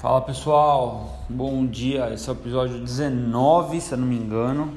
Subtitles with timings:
[0.00, 2.10] Fala pessoal, bom dia.
[2.14, 4.72] Esse é o episódio 19, se eu não me engano.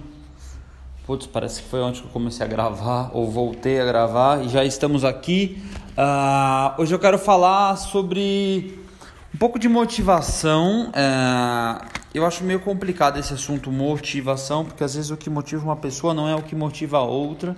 [1.06, 4.50] Putz, parece que foi ontem que eu comecei a gravar, ou voltei a gravar, e
[4.50, 5.64] já estamos aqui.
[5.92, 8.78] Uh, hoje eu quero falar sobre
[9.34, 10.90] um pouco de motivação.
[10.90, 15.78] Uh, eu acho meio complicado esse assunto motivação, porque às vezes o que motiva uma
[15.78, 17.56] pessoa não é o que motiva a outra.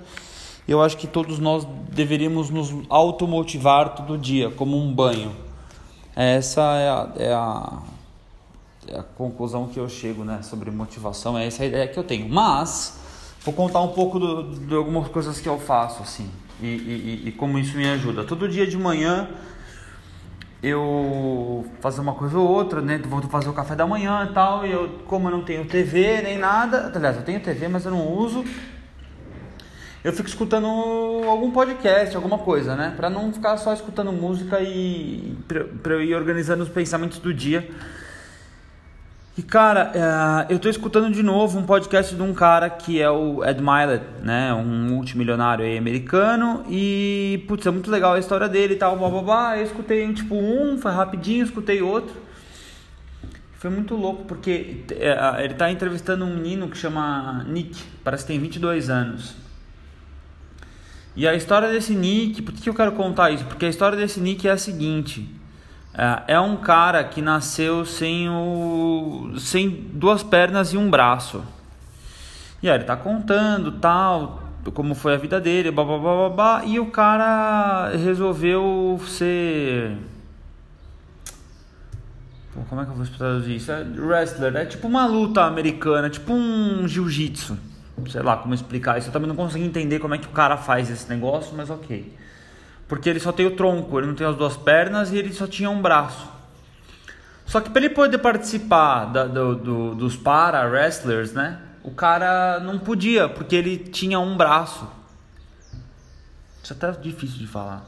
[0.68, 5.45] Eu acho que todos nós deveríamos nos automotivar todo dia, como um banho.
[6.16, 7.80] Essa é a, é a,
[8.88, 12.04] é a conclusão que eu chego né, sobre motivação, é essa a ideia que eu
[12.04, 12.30] tenho.
[12.30, 13.00] Mas,
[13.42, 16.30] vou contar um pouco do, de algumas coisas que eu faço, assim,
[16.62, 18.24] e, e, e como isso me ajuda.
[18.24, 19.30] Todo dia de manhã
[20.64, 22.98] eu fazer uma coisa ou outra, né?
[22.98, 24.66] Vou fazer o café da manhã e tal.
[24.66, 27.92] E eu, como eu não tenho TV nem nada, aliás, eu tenho TV, mas eu
[27.92, 28.44] não uso
[30.06, 30.68] eu fico escutando
[31.28, 32.94] algum podcast, alguma coisa, né?
[32.96, 37.68] Pra não ficar só escutando música e pra, eu ir organizando os pensamentos do dia.
[39.36, 43.10] E cara, uh, eu tô escutando de novo um podcast de um cara que é
[43.10, 44.54] o Ed Mylett, né?
[44.54, 46.64] Um multimilionário americano.
[46.70, 49.58] E, putz, é muito legal a história dele e tal, blá blá blá.
[49.58, 52.16] Eu escutei tipo um, foi rapidinho, escutei outro.
[53.54, 58.34] Foi muito louco porque uh, ele tá entrevistando um menino que chama Nick, parece que
[58.34, 59.45] tem 22 anos.
[61.16, 63.46] E a história desse Nick, por que eu quero contar isso?
[63.46, 65.30] Porque a história desse Nick é a seguinte:
[65.94, 71.42] é, é um cara que nasceu sem, o, sem duas pernas e um braço.
[72.62, 74.44] E aí ele tá contando tal,
[74.74, 79.98] como foi a vida dele, blá, blá, blá, blá, e o cara resolveu ser.
[82.70, 83.72] Como é que eu vou traduzir isso?
[83.72, 87.58] É wrestler, é tipo uma luta americana, tipo um jiu-jitsu
[88.10, 89.10] sei lá como explicar isso.
[89.10, 92.16] Eu também não consigo entender como é que o cara faz esse negócio, mas ok.
[92.88, 95.48] Porque ele só tem o tronco, ele não tem as duas pernas e ele só
[95.48, 96.30] tinha um braço.
[97.46, 101.62] Só que para ele poder participar da, do, do, dos para wrestlers, né?
[101.84, 104.88] O cara não podia, porque ele tinha um braço.
[106.64, 107.86] Isso é até difícil de falar.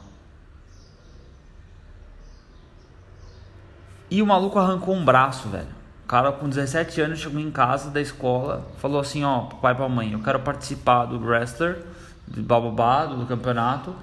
[4.10, 5.77] E o maluco arrancou um braço, velho
[6.08, 10.12] cara com 17 anos chegou em casa da escola, falou assim, ó, pai pra mãe,
[10.12, 11.84] eu quero participar do wrestler,
[12.26, 13.94] do bababá, do campeonato.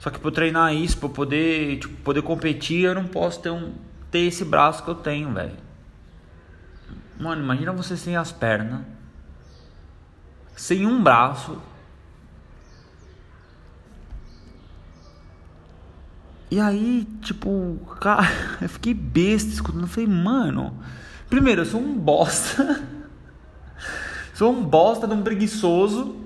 [0.00, 3.72] Só que para treinar isso, para poder, tipo, poder competir, eu não posso ter um
[4.10, 5.56] ter esse braço que eu tenho, velho.
[7.18, 8.80] Mano, imagina você sem as pernas,
[10.56, 11.56] sem um braço.
[16.50, 18.26] E aí, tipo, cara,
[18.60, 20.76] eu fiquei besta escutando, eu falei, mano,
[21.28, 22.82] Primeiro, eu sou um bosta.
[24.34, 26.16] sou um bosta de um preguiçoso.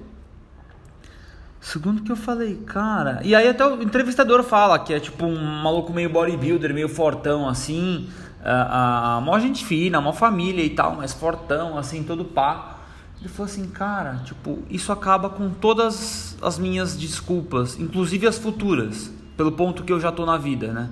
[1.61, 3.21] Segundo que eu falei, cara.
[3.23, 7.49] E aí até o entrevistador fala que é tipo um maluco meio bodybuilder, meio fortão
[7.49, 8.09] assim.
[8.43, 12.79] A, a, mó gente fina, mó família e tal, mas fortão, assim, todo pá.
[13.21, 19.13] Ele falou assim, cara, tipo, isso acaba com todas as minhas desculpas, inclusive as futuras,
[19.37, 20.89] pelo ponto que eu já tô na vida, né?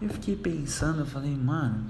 [0.00, 1.86] Eu fiquei pensando, eu falei, mano,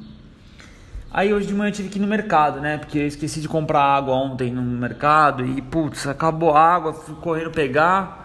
[1.12, 2.78] Aí hoje de manhã eu tive que ir no mercado, né?
[2.78, 7.16] Porque eu esqueci de comprar água ontem no mercado e, putz, acabou a água, fui
[7.16, 8.20] correndo pegar.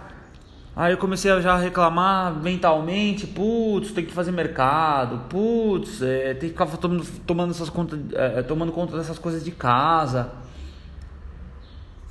[0.76, 6.50] Aí eu comecei a já reclamar mentalmente, putz, tem que fazer mercado, putz, é, tem
[6.50, 10.32] que ficar tomando, tomando, essas conta, é, tomando conta dessas coisas de casa.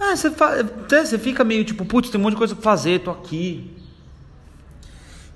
[0.00, 3.10] Ah, você, você fica meio tipo, putz, tem um monte de coisa pra fazer, tô
[3.12, 3.70] aqui.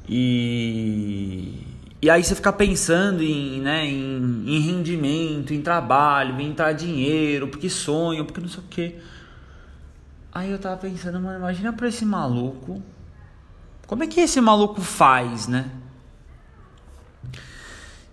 [0.09, 1.68] E
[2.01, 7.49] e aí você fica pensando em, né, em, em rendimento, em trabalho, em entrar dinheiro,
[7.49, 8.97] porque sonho, porque não sei o que.
[10.33, 12.81] Aí eu tava pensando, mano, imagina pra esse maluco.
[13.87, 15.71] Como é que esse maluco faz, né?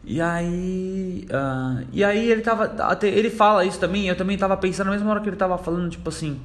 [0.03, 1.27] E aí.
[1.29, 2.75] Uh, e aí ele tava.
[3.03, 5.89] Ele fala isso também, eu também tava pensando na mesma hora que ele tava falando,
[5.91, 6.41] tipo assim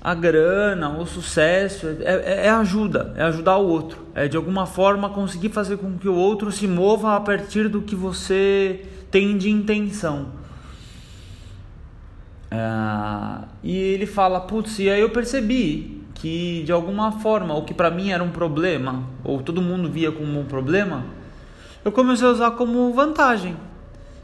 [0.00, 4.64] a grana, o sucesso, é, é, é, ajuda, é ajudar o outro, é de alguma
[4.64, 9.36] forma conseguir fazer com que o outro se mova a partir do que você tem
[9.36, 10.26] de intenção.
[12.50, 12.58] É,
[13.62, 17.90] e ele fala, putz, e aí eu percebi que de alguma forma o que para
[17.90, 21.04] mim era um problema, ou todo mundo via como um problema,
[21.84, 23.56] eu comecei a usar como vantagem.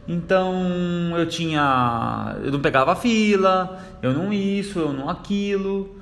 [0.07, 2.37] Então eu tinha.
[2.43, 5.97] Eu não pegava fila, eu não isso, eu não aquilo.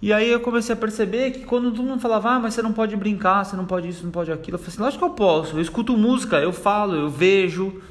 [0.00, 2.72] E aí eu comecei a perceber que quando todo mundo falava, ah, mas você não
[2.72, 5.14] pode brincar, você não pode isso, não pode aquilo, eu falei assim, lógico que eu
[5.14, 7.82] posso, eu escuto música, eu falo, eu vejo.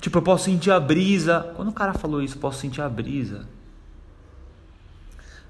[0.00, 1.52] Tipo, eu posso sentir a brisa.
[1.56, 3.48] Quando o cara falou isso, posso sentir a brisa.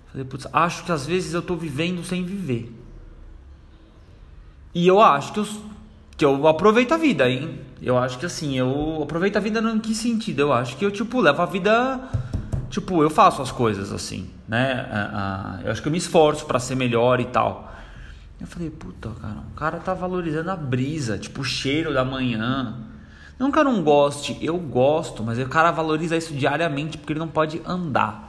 [0.06, 2.72] Eu falei, putz, acho que às vezes eu tô vivendo sem viver.
[4.74, 5.46] E eu acho que eu
[6.16, 7.60] que eu aproveito a vida, hein?
[7.82, 10.40] Eu acho que assim, eu aproveito a vida no que sentido?
[10.40, 12.00] Eu acho que eu, tipo, levo a vida.
[12.70, 14.88] Tipo, eu faço as coisas assim, né?
[15.64, 17.72] Eu acho que eu me esforço para ser melhor e tal.
[18.40, 22.74] Eu falei, puta, cara, o cara tá valorizando a brisa, tipo, o cheiro da manhã.
[23.38, 27.20] Não que eu não goste, eu gosto, mas o cara valoriza isso diariamente porque ele
[27.20, 28.25] não pode andar.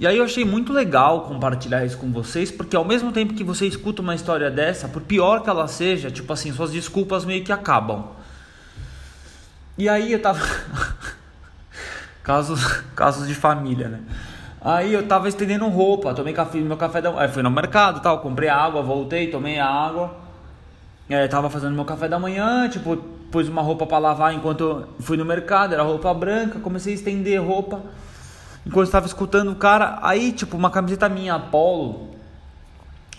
[0.00, 3.44] E aí eu achei muito legal compartilhar isso com vocês, porque ao mesmo tempo que
[3.44, 7.44] você escuta uma história dessa, por pior que ela seja, tipo assim, suas desculpas meio
[7.44, 8.06] que acabam.
[9.76, 10.40] E aí eu tava.
[12.24, 12.64] casos,
[12.96, 14.00] casos de família, né?
[14.62, 18.20] Aí eu tava estendendo roupa, tomei café, meu café da Aí fui no mercado tal,
[18.20, 20.16] comprei água, voltei, tomei a água.
[21.10, 22.96] É, tava fazendo meu café da manhã, tipo,
[23.30, 27.38] pus uma roupa para lavar enquanto fui no mercado, era roupa branca, comecei a estender
[27.42, 27.82] roupa
[28.66, 32.10] enquanto estava escutando o cara, aí tipo uma camiseta minha Apollo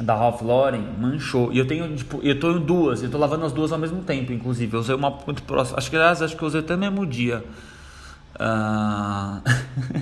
[0.02, 1.52] da Ralph Lauren manchou.
[1.52, 4.02] E eu tenho tipo, eu tô em duas, eu tô lavando as duas ao mesmo
[4.04, 4.74] tempo, inclusive.
[4.74, 5.78] Eu usei uma muito próxima.
[5.78, 7.44] Acho que aliás, acho que eu usei até no mesmo dia.
[8.36, 9.42] Uh...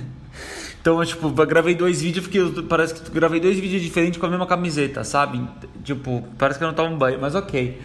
[0.80, 4.18] então, eu, tipo, eu gravei dois vídeos porque eu, parece que gravei dois vídeos diferentes
[4.18, 5.46] com a mesma camiseta, sabe?
[5.84, 7.80] Tipo, parece que eu não tava em banho, mas OK.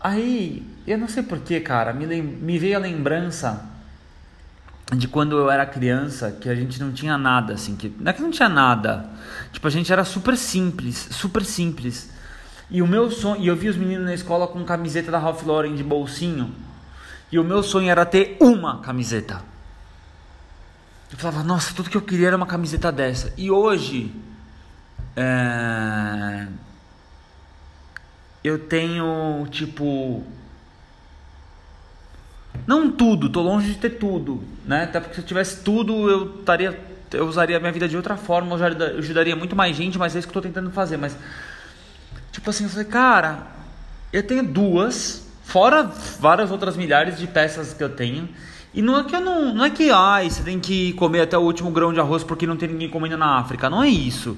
[0.00, 3.77] Aí, eu não sei porquê, cara, me, me veio a lembrança
[4.96, 8.12] de quando eu era criança, que a gente não tinha nada, assim, que não é
[8.12, 9.08] que não tinha nada,
[9.52, 12.10] tipo, a gente era super simples, super simples.
[12.70, 15.42] E o meu sonho, e eu vi os meninos na escola com camiseta da Ralph
[15.44, 16.54] Lauren de bolsinho,
[17.30, 19.42] e o meu sonho era ter uma camiseta.
[21.10, 23.32] Eu falava, nossa, tudo que eu queria era uma camiseta dessa.
[23.36, 24.14] E hoje,
[25.16, 26.46] é...
[28.44, 30.22] eu tenho, tipo,
[32.66, 34.84] não tudo, tô longe de ter tudo, né?
[34.84, 38.16] Até porque se eu tivesse tudo, eu estaria eu usaria a minha vida de outra
[38.16, 41.16] forma, eu ajudaria muito mais gente, mas é isso que eu tô tentando fazer, mas
[42.32, 43.46] tipo assim, eu falei, cara,
[44.12, 45.90] eu tenho duas, fora
[46.20, 48.28] várias outras milhares de peças que eu tenho.
[48.74, 51.38] E não é que eu não, não é que ai, você tem que comer até
[51.38, 54.36] o último grão de arroz porque não tem ninguém comendo na África, não é isso.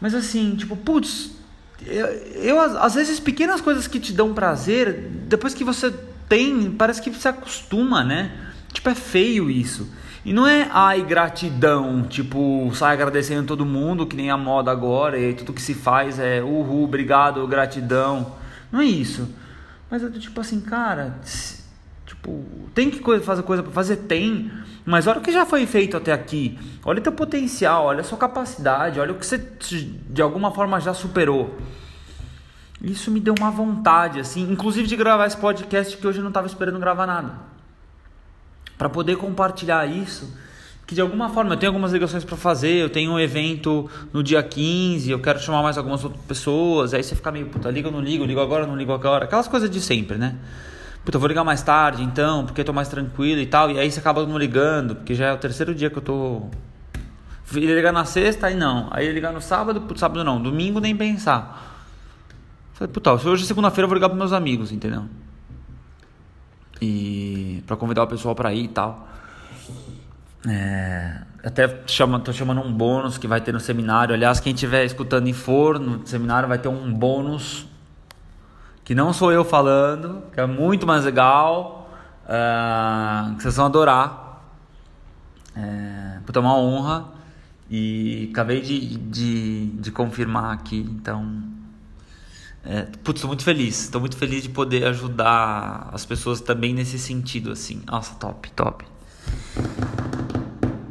[0.00, 1.30] Mas assim, tipo, putz,
[1.86, 5.94] eu, eu às vezes pequenas coisas que te dão prazer, depois que você
[6.28, 8.32] tem, parece que se acostuma, né?
[8.72, 9.90] Tipo, é feio isso.
[10.24, 15.16] E não é ai gratidão, tipo, sai agradecendo todo mundo, que nem a moda agora,
[15.16, 18.34] e tudo que se faz é uhul, obrigado, gratidão.
[18.72, 19.32] Não é isso.
[19.88, 21.20] Mas é tipo assim, cara,
[22.04, 22.44] tipo,
[22.74, 23.98] tem que fazer coisa para fazer?
[23.98, 24.50] Tem.
[24.84, 26.58] Mas olha o que já foi feito até aqui.
[26.84, 29.38] Olha o teu potencial, olha a sua capacidade, olha o que você
[30.10, 31.56] de alguma forma já superou.
[32.80, 36.30] Isso me deu uma vontade, assim, inclusive de gravar esse podcast que hoje eu não
[36.30, 37.32] estava esperando gravar nada.
[38.76, 40.36] Para poder compartilhar isso,
[40.86, 44.22] que de alguma forma eu tenho algumas ligações para fazer, eu tenho um evento no
[44.22, 47.88] dia 15, eu quero chamar mais algumas outras pessoas, aí você fica meio, puta, liga
[47.88, 50.36] ou não ligo, ligo agora, não ligo agora, aquelas coisas de sempre, né?
[51.04, 53.78] Puta, eu vou ligar mais tarde então, porque eu tô mais tranquilo e tal, e
[53.78, 56.42] aí você acaba não ligando, porque já é o terceiro dia que eu tô.
[57.54, 58.88] Ele ligar na sexta, aí não.
[58.90, 61.65] Aí ligar no sábado, sábado não, domingo nem pensar.
[62.76, 65.06] Falei, puta, hoje é segunda-feira eu vou ligar pros meus amigos, entendeu?
[66.78, 69.08] E para convidar o pessoal para ir e tal.
[70.46, 74.14] É, até chama, tô chamando um bônus que vai ter no seminário.
[74.14, 77.66] Aliás, quem estiver escutando e for no seminário vai ter um bônus
[78.84, 81.90] que não sou eu falando, que é muito mais legal,
[82.28, 84.44] é, que vocês vão adorar.
[85.56, 87.06] É, puta, é uma honra
[87.70, 91.55] e acabei de, de, de confirmar aqui, então
[92.68, 93.88] é, putz, tô muito feliz.
[93.88, 97.80] Tô muito feliz de poder ajudar as pessoas também nesse sentido, assim.
[97.86, 98.84] Nossa, top, top.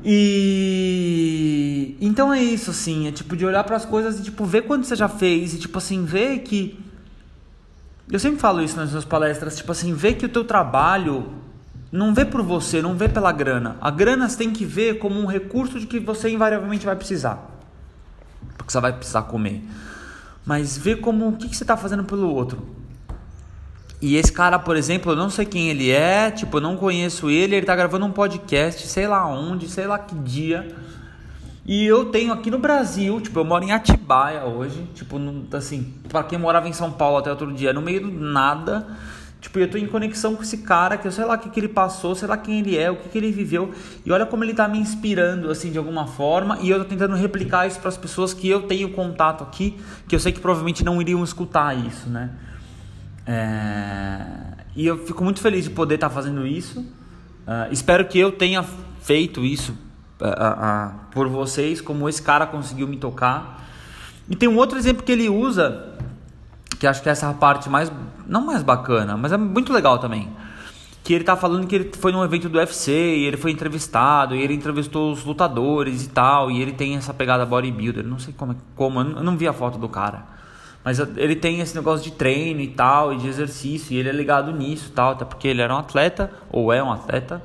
[0.03, 4.61] E então é isso, assim, é tipo de olhar para as coisas e tipo ver
[4.61, 6.79] quanto você já fez e tipo assim ver que
[8.11, 11.33] eu sempre falo isso nas minhas palestras, tipo assim, ver que o teu trabalho
[11.91, 13.77] não vê por você, não vê pela grana.
[13.81, 17.49] A grana você tem que ver como um recurso de que você invariavelmente vai precisar.
[18.55, 19.63] Porque você vai precisar comer
[20.45, 22.75] mas vê como o que, que você está fazendo pelo outro.
[24.01, 27.29] E esse cara, por exemplo, eu não sei quem ele é, tipo, eu não conheço
[27.29, 30.75] ele, ele está gravando um podcast, sei lá onde, sei lá que dia.
[31.65, 35.19] E eu tenho aqui no Brasil, tipo, eu moro em Atibaia hoje, tipo,
[35.53, 38.85] assim, para quem morava em São Paulo até outro dia, no meio do nada.
[39.45, 41.59] Tipo, eu tô em conexão com esse cara que eu sei lá o que, que
[41.59, 43.71] ele passou, sei lá quem ele é, o que, que ele viveu.
[44.03, 46.57] E olha como ele tá me inspirando, assim, de alguma forma.
[46.61, 50.15] E eu tô tentando replicar isso para as pessoas que eu tenho contato aqui, que
[50.15, 52.31] eu sei que provavelmente não iriam escutar isso, né?
[53.27, 54.25] É...
[54.75, 56.79] E eu fico muito feliz de poder estar tá fazendo isso.
[56.79, 58.65] Uh, espero que eu tenha
[58.99, 59.73] feito isso
[60.21, 63.63] uh, uh, por vocês, como esse cara conseguiu me tocar.
[64.27, 65.94] E tem um outro exemplo que ele usa
[66.85, 67.91] que acho que essa é a parte mais,
[68.27, 70.29] não mais bacana, mas é muito legal também.
[71.03, 74.35] Que ele tá falando que ele foi num evento do UFC e ele foi entrevistado,
[74.35, 78.33] e ele entrevistou os lutadores e tal, e ele tem essa pegada bodybuilder, não sei
[78.37, 80.23] como, como eu não vi a foto do cara.
[80.83, 84.11] Mas ele tem esse negócio de treino e tal, e de exercício, e ele é
[84.11, 87.41] ligado nisso e tal, até porque ele era um atleta, ou é um atleta.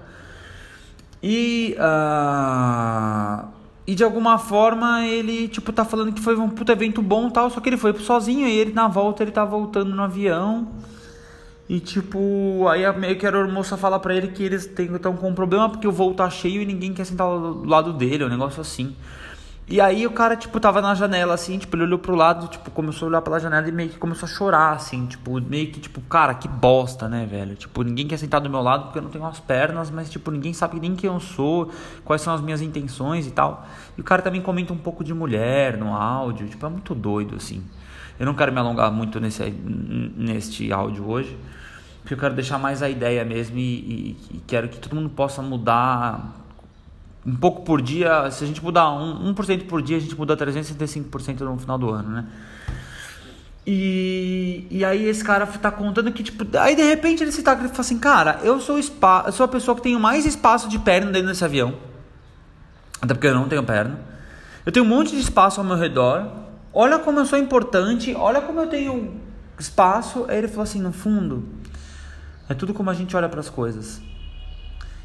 [1.22, 3.48] E, uh,
[3.90, 7.32] e de alguma forma ele, tipo, tá falando que foi um puto evento bom e
[7.32, 10.68] tal, só que ele foi sozinho, e ele na volta ele tá voltando no avião.
[11.68, 15.34] E tipo, aí meio que a moça fala pra ele que eles estão com um
[15.34, 18.30] problema porque o voo tá cheio e ninguém quer sentar do lado dele, é um
[18.30, 18.94] negócio assim.
[19.70, 22.72] E aí o cara, tipo, tava na janela, assim, tipo, ele olhou pro lado, tipo,
[22.72, 25.78] começou a olhar pela janela e meio que começou a chorar, assim, tipo, meio que,
[25.78, 27.54] tipo, cara, que bosta, né, velho?
[27.54, 30.28] Tipo, ninguém quer sentar do meu lado porque eu não tenho as pernas, mas, tipo,
[30.32, 31.70] ninguém sabe nem quem eu sou,
[32.04, 33.64] quais são as minhas intenções e tal.
[33.96, 37.36] E o cara também comenta um pouco de mulher no áudio, tipo, é muito doido,
[37.36, 37.62] assim.
[38.18, 41.38] Eu não quero me alongar muito nesse, neste áudio hoje,
[42.00, 45.10] porque eu quero deixar mais a ideia mesmo e, e, e quero que todo mundo
[45.10, 46.39] possa mudar
[47.24, 50.36] um pouco por dia, se a gente mudar 1%, 1 por dia, a gente muda
[50.36, 52.24] 365% no final do ano, né?
[53.66, 57.54] E, e aí esse cara tá contando que, tipo, aí de repente ele se tá,
[57.56, 60.78] fala assim, cara, eu sou, spa, eu sou a pessoa que tenho mais espaço de
[60.78, 61.74] perna dentro desse avião.
[63.00, 64.00] Até porque eu não tenho perna.
[64.64, 66.26] Eu tenho um monte de espaço ao meu redor.
[66.72, 69.20] Olha como eu sou importante, olha como eu tenho
[69.58, 70.24] espaço.
[70.28, 71.48] Aí ele falou assim, no fundo,
[72.48, 74.00] é tudo como a gente olha para as coisas.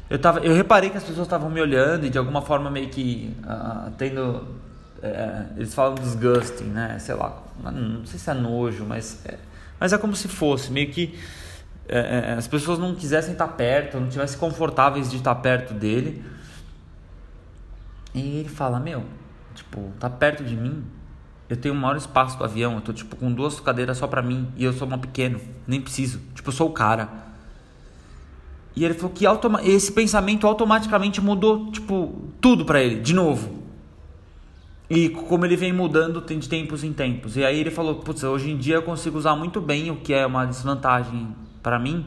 [0.08, 2.88] Eu, tava, eu reparei que as pessoas estavam me olhando e de alguma forma meio
[2.88, 4.56] que uh, tendo.
[5.02, 6.98] É, eles falam disgusting, né?
[6.98, 9.38] Sei lá, não sei se é nojo, mas é,
[9.78, 11.18] mas é como se fosse, meio que
[11.88, 16.24] é, as pessoas não quisessem estar perto, não tivessem confortáveis de estar perto dele.
[18.14, 19.04] E ele fala: Meu,
[19.54, 20.84] tipo, tá perto de mim,
[21.48, 24.22] eu tenho o maior espaço do avião, eu tô tipo com duas cadeiras só pra
[24.22, 26.20] mim e eu sou uma pequeno, nem preciso.
[26.34, 27.08] Tipo, eu sou o cara.
[28.76, 29.24] E ele falou que
[29.68, 33.64] esse pensamento automaticamente mudou, tipo, tudo para ele, de novo.
[34.88, 37.36] E como ele vem mudando de tempos em tempos.
[37.36, 40.12] E aí ele falou, putz, hoje em dia eu consigo usar muito bem o que
[40.12, 42.06] é uma desvantagem para mim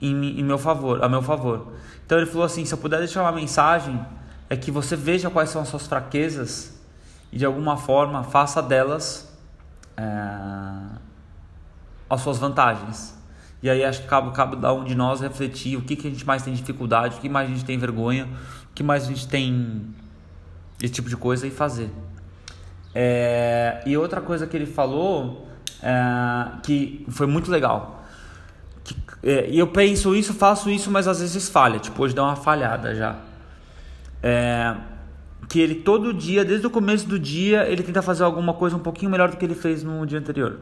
[0.00, 1.74] em, em meu favor, a meu favor.
[2.04, 4.04] Então ele falou assim, se eu puder deixar uma mensagem,
[4.48, 6.80] é que você veja quais são as suas fraquezas
[7.32, 9.32] e de alguma forma faça delas
[9.96, 10.04] é,
[12.08, 13.16] as suas vantagens.
[13.64, 16.10] E aí acho que cabe, cabe dar um de nós refletir o que, que a
[16.10, 18.28] gente mais tem dificuldade, o que mais a gente tem vergonha,
[18.70, 19.86] o que mais a gente tem
[20.82, 21.88] esse tipo de coisa e fazer.
[22.94, 25.48] É, e outra coisa que ele falou
[25.82, 28.04] é, que foi muito legal.
[28.84, 31.78] Que, é, e eu penso isso, faço isso, mas às vezes falha.
[31.78, 33.16] Tipo, hoje dá uma falhada já.
[34.22, 34.76] É,
[35.48, 38.80] que ele todo dia, desde o começo do dia, ele tenta fazer alguma coisa um
[38.80, 40.58] pouquinho melhor do que ele fez no dia anterior.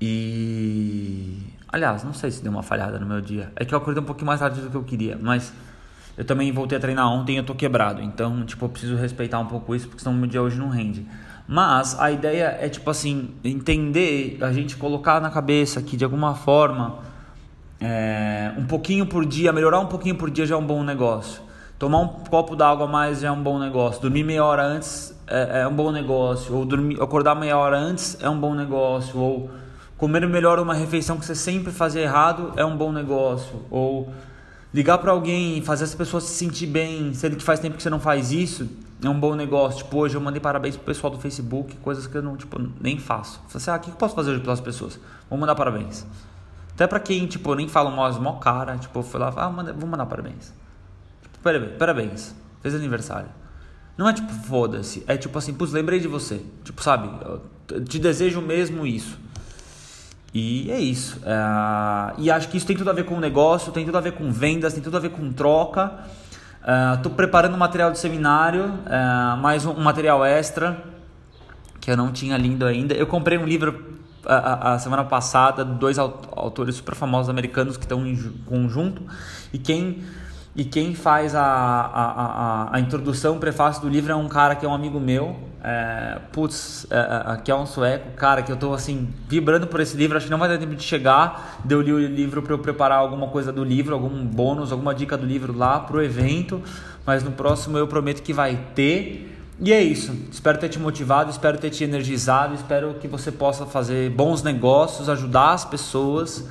[0.00, 1.38] E.
[1.68, 3.52] Aliás, não sei se deu uma falhada no meu dia.
[3.54, 5.52] É que eu acordei um pouquinho mais tarde do que eu queria, mas
[6.16, 8.02] eu também voltei a treinar ontem e eu tô quebrado.
[8.02, 11.06] Então, tipo, eu preciso respeitar um pouco isso, porque senão meu dia hoje não rende.
[11.46, 16.34] Mas a ideia é, tipo assim, entender, a gente colocar na cabeça que de alguma
[16.34, 16.98] forma,
[17.80, 21.42] é, um pouquinho por dia, melhorar um pouquinho por dia já é um bom negócio.
[21.78, 24.02] Tomar um copo d'água a mais já é um bom negócio.
[24.02, 26.54] Dormir meia hora antes é, é um bom negócio.
[26.54, 29.18] Ou dormir, acordar meia hora antes é um bom negócio.
[29.18, 29.50] Ou
[30.00, 33.66] Comer melhor uma refeição que você sempre fazia errado é um bom negócio.
[33.70, 34.10] Ou
[34.72, 37.90] ligar para alguém fazer essa pessoa se sentir bem, sendo que faz tempo que você
[37.90, 38.66] não faz isso,
[39.04, 39.84] é um bom negócio.
[39.84, 42.98] Tipo, hoje eu mandei parabéns pro pessoal do Facebook, coisas que eu não, tipo, nem
[42.98, 43.42] faço.
[43.46, 44.98] Falei assim, ah, o que eu posso fazer hoje pelas pessoas?
[45.28, 46.06] Vou mandar parabéns.
[46.72, 49.86] Até pra quem, tipo, nem fala mó, mó cara, tipo, fui lá, ah, manda, vou
[49.86, 50.50] mandar parabéns.
[51.24, 53.28] Tipo, parabéns, fez aniversário.
[53.98, 56.40] Não é tipo, foda-se, é tipo assim, putz, lembrei de você.
[56.64, 57.10] Tipo, sabe,
[57.86, 59.28] te desejo mesmo isso.
[60.32, 61.18] E é isso.
[61.18, 64.00] Uh, e acho que isso tem tudo a ver com o negócio, tem tudo a
[64.00, 65.92] ver com vendas, tem tudo a ver com troca.
[66.96, 70.84] Estou uh, preparando um material de seminário, uh, mais um, material extra
[71.80, 72.94] que eu não tinha lido ainda.
[72.94, 78.06] Eu comprei um livro a, a semana passada, dois autores super famosos americanos que estão
[78.06, 79.02] em conjunto.
[79.52, 80.04] E quem
[80.54, 82.04] e quem faz a, a,
[82.72, 85.36] a, a introdução, o prefácio do livro é um cara que é um amigo meu,
[85.62, 89.78] é, putz, é, é, que é um sueco, cara, que eu tô assim, vibrando por
[89.78, 92.52] esse livro, acho que não vai dar tempo de chegar, deu li o livro para
[92.52, 96.60] eu preparar alguma coisa do livro, algum bônus, alguma dica do livro lá pro evento,
[97.06, 99.28] mas no próximo eu prometo que vai ter.
[99.62, 100.16] E é isso.
[100.32, 105.08] Espero ter te motivado, espero ter te energizado, espero que você possa fazer bons negócios,
[105.08, 106.48] ajudar as pessoas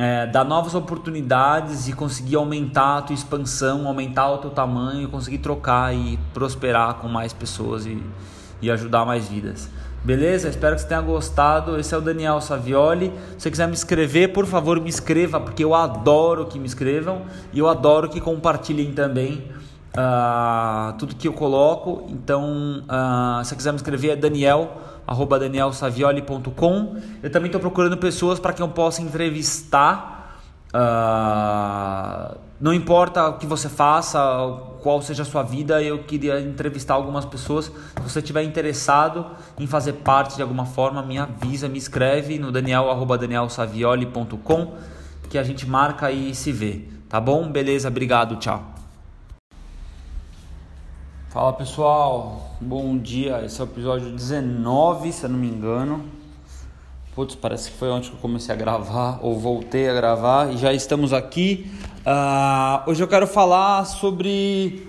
[0.00, 5.38] é, dar novas oportunidades e conseguir aumentar a tua expansão, aumentar o teu tamanho, conseguir
[5.38, 8.02] trocar e prosperar com mais pessoas e,
[8.62, 9.68] e ajudar mais vidas.
[10.02, 10.48] Beleza?
[10.48, 11.78] Espero que você tenha gostado.
[11.78, 13.12] Esse é o Daniel Savioli.
[13.32, 17.26] Se você quiser me escrever, por favor, me escreva, porque eu adoro que me escrevam
[17.52, 19.44] e eu adoro que compartilhem também
[19.90, 22.06] uh, tudo que eu coloco.
[22.08, 24.78] Então, uh, se você quiser me escrever, é daniel,
[25.10, 26.96] arroba danielsavioli.com.
[27.20, 30.38] Eu também estou procurando pessoas para que eu possa entrevistar.
[30.72, 34.20] Uh, não importa o que você faça,
[34.80, 37.64] qual seja a sua vida, eu queria entrevistar algumas pessoas.
[37.64, 39.26] Se você estiver interessado
[39.58, 44.74] em fazer parte de alguma forma, me avisa, me escreve no daniel@danielsavioli.com
[45.28, 46.84] que a gente marca e se vê.
[47.08, 47.50] Tá bom?
[47.50, 48.79] Beleza, obrigado, tchau.
[51.30, 53.44] Fala pessoal, bom dia.
[53.44, 56.04] Esse é o episódio 19, se eu não me engano.
[57.14, 60.56] Putz, parece que foi ontem que eu comecei a gravar, ou voltei a gravar, e
[60.56, 61.70] já estamos aqui.
[62.00, 64.88] Uh, hoje eu quero falar sobre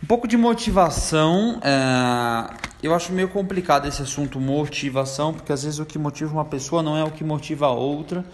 [0.00, 1.58] um pouco de motivação.
[1.58, 6.44] Uh, eu acho meio complicado esse assunto motivação, porque às vezes o que motiva uma
[6.44, 8.24] pessoa não é o que motiva a outra.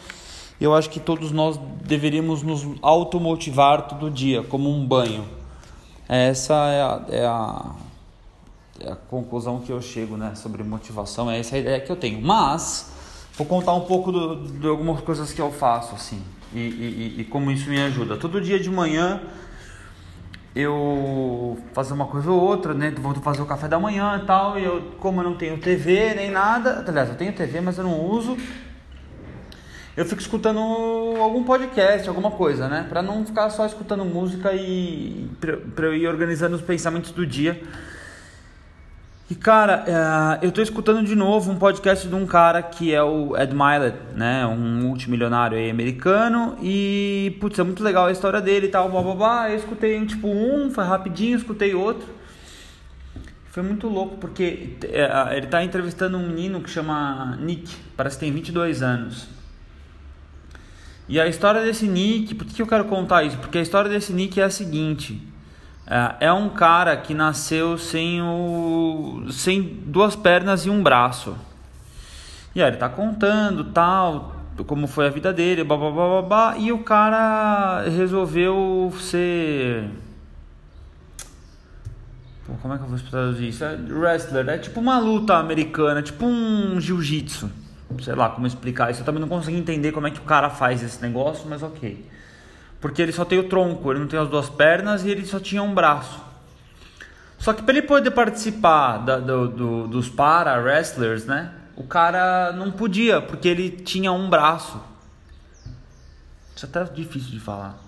[0.61, 5.46] Eu acho que todos nós deveríamos nos automotivar todo dia, como um banho.
[6.09, 7.75] Essa é a, é a,
[8.81, 11.97] é a conclusão que eu chego né, sobre motivação, é essa a ideia que eu
[11.97, 12.21] tenho.
[12.21, 12.93] Mas
[13.37, 16.23] vou contar um pouco do, de algumas coisas que eu faço assim
[16.53, 18.17] e, e, e como isso me ajuda.
[18.17, 19.21] Todo dia de manhã
[20.55, 22.91] eu fazer uma coisa ou outra, né?
[22.97, 24.59] Vou fazer o café da manhã e tal.
[24.59, 27.85] E eu, como eu não tenho TV nem nada, aliás, eu tenho TV, mas eu
[27.85, 28.39] não uso.
[29.97, 32.85] Eu fico escutando algum podcast, alguma coisa, né?
[32.87, 35.27] Pra não ficar só escutando música e
[35.75, 37.63] pra eu ir organizando os pensamentos do dia.
[39.31, 39.85] E cara,
[40.43, 43.55] é, eu tô escutando de novo um podcast de um cara que é o Ed
[43.55, 44.47] Mylett, né?
[44.47, 46.59] Um multimilionário aí americano.
[46.63, 49.51] E, putz, é muito legal a história dele e tal, blá blá blá.
[49.51, 52.07] Eu escutei tipo um, foi rapidinho, escutei outro.
[53.47, 58.27] Foi muito louco porque é, ele tá entrevistando um menino que chama Nick, parece que
[58.27, 59.36] tem 22 anos.
[61.09, 63.37] E a história desse Nick, por que eu quero contar isso?
[63.39, 65.23] Porque a história desse Nick é a seguinte.
[65.87, 71.37] É, é um cara que nasceu sem, o, sem duas pernas e um braço.
[72.55, 74.35] E aí ele tá contando tal,
[74.67, 75.77] como foi a vida dele, blá,
[76.23, 79.89] blá, e o cara resolveu ser.
[82.47, 83.63] Pô, como é que eu vou traduzir isso?
[83.63, 87.66] É wrestler, é tipo uma luta americana, tipo um jiu-jitsu.
[88.03, 89.01] Sei lá como explicar isso.
[89.01, 92.09] Eu também não consegui entender como é que o cara faz esse negócio, mas ok.
[92.81, 95.41] Porque ele só tem o tronco, ele não tem as duas pernas e ele só
[95.41, 96.21] tinha um braço.
[97.39, 101.53] Só que para ele poder participar da, do, do, dos para wrestlers, né?
[101.77, 104.81] O cara não podia, porque ele tinha um braço.
[106.55, 107.79] Isso é até difícil de falar.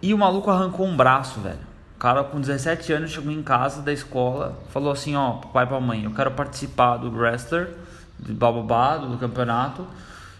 [0.00, 1.66] E o maluco arrancou um braço, velho.
[1.98, 6.04] Cara com 17 anos chegou em casa da escola, falou assim, ó, pai pra mãe,
[6.04, 7.74] eu quero participar do wrestler,
[8.18, 9.84] do bababá, do campeonato.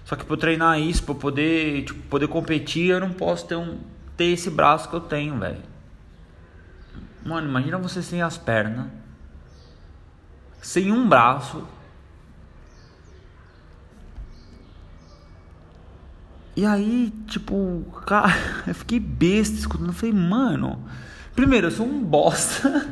[0.04, 3.78] Só que para treinar isso, para poder, tipo, poder competir, eu não posso ter um
[4.16, 5.62] ter esse braço que eu tenho, velho.
[7.24, 8.86] Mano, imagina você sem as pernas,
[10.60, 11.64] sem um braço.
[16.56, 18.32] E aí, tipo, cara,
[18.66, 19.88] eu fiquei besta escutando.
[19.88, 20.84] Eu falei, mano,
[21.38, 22.88] primeiro, eu sou um bosta.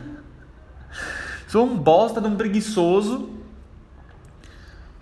[1.49, 3.37] sou um bosta de um preguiçoso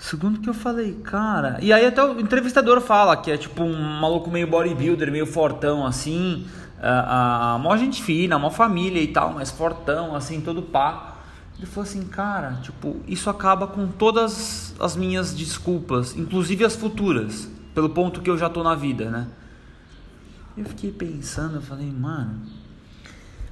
[0.04, 1.56] Segundo que eu falei, cara.
[1.62, 5.86] E aí até o entrevistador fala que é tipo um maluco meio bodybuilder, meio fortão
[5.86, 6.46] assim.
[6.78, 11.16] A, a, mó gente fina, mó família e tal, mas fortão, assim, todo pá.
[11.56, 17.48] Ele falou assim, cara, tipo, isso acaba com todas as minhas desculpas, inclusive as futuras,
[17.74, 19.26] pelo ponto que eu já tô na vida, né?
[20.54, 22.42] Eu fiquei pensando, eu falei, mano,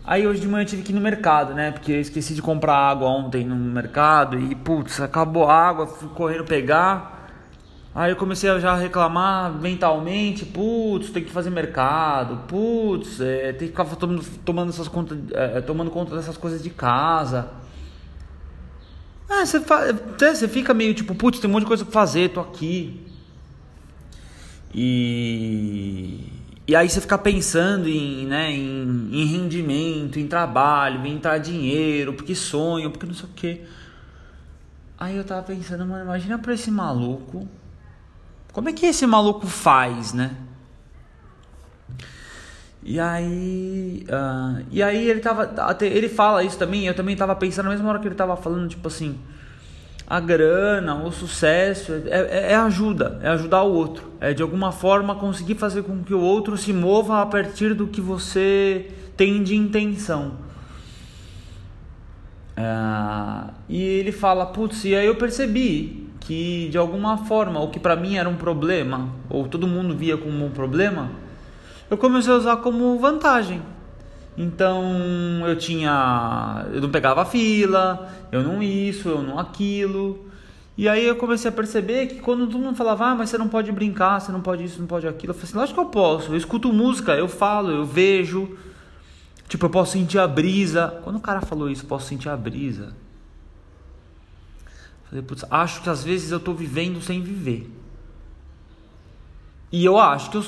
[0.04, 1.70] Aí hoje de manhã eu tive que ir no mercado, né?
[1.70, 6.08] Porque eu esqueci de comprar água ontem no mercado e putz, acabou a água, fui
[6.08, 7.30] correndo pegar.
[7.94, 13.68] Aí eu comecei a já reclamar mentalmente, putz, tem que fazer mercado, putz, é, tem
[13.68, 17.50] que ficar tomando, tomando, essas conta, é, tomando conta dessas coisas de casa.
[19.28, 22.30] Ah, você, até você fica meio tipo, putz, tem um monte de coisa pra fazer,
[22.30, 23.06] tô aqui.
[24.74, 31.38] E e aí você fica pensando em, né, em, em rendimento, em trabalho, em entrar
[31.38, 33.62] dinheiro, porque sonho, porque não sei o que.
[34.98, 37.48] Aí eu tava pensando, mano, imagina pra esse maluco.
[38.52, 40.36] Como é que esse maluco faz, né?
[42.82, 44.06] E aí.
[44.08, 45.42] Uh, e aí ele tava.
[45.42, 48.36] Até, ele fala isso também, eu também tava pensando na mesma hora que ele tava
[48.36, 49.18] falando, tipo assim
[50.12, 54.70] a grana, o sucesso, é, é, é, ajuda, é ajudar o outro, é de alguma
[54.70, 59.42] forma conseguir fazer com que o outro se mova a partir do que você tem
[59.42, 60.32] de intenção.
[62.58, 67.80] Uh, e ele fala, putz, e aí eu percebi que de alguma forma o que
[67.80, 71.10] para mim era um problema, ou todo mundo via como um problema,
[71.88, 73.62] eu comecei a usar como vantagem.
[74.36, 76.66] Então eu tinha.
[76.72, 80.30] Eu não pegava fila, eu não isso, eu não aquilo.
[80.76, 83.48] E aí eu comecei a perceber que quando todo mundo falava, ah, mas você não
[83.48, 85.90] pode brincar, você não pode isso, não pode aquilo, eu falei assim, lógico que eu
[85.90, 88.56] posso, eu escuto música, eu falo, eu vejo,
[89.48, 90.98] tipo, eu posso sentir a brisa.
[91.04, 92.94] Quando o cara falou isso, posso sentir a brisa.
[94.64, 97.70] Eu falei, putz, acho que às vezes eu tô vivendo sem viver.
[99.70, 100.44] E eu acho que eu,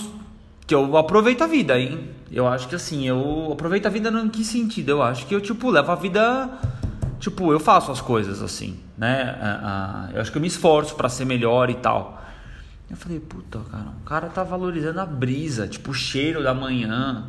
[0.66, 2.10] que eu aproveito a vida, hein?
[2.30, 4.90] Eu acho que assim, eu aproveito a vida em que sentido?
[4.90, 6.50] Eu acho que eu, tipo, levo a vida
[7.24, 9.38] tipo, eu faço as coisas assim, né?
[10.12, 12.22] Eu acho que eu me esforço para ser melhor e tal.
[12.90, 17.24] Eu falei, puta, cara, o cara tá valorizando a brisa, tipo, o cheiro da manhã.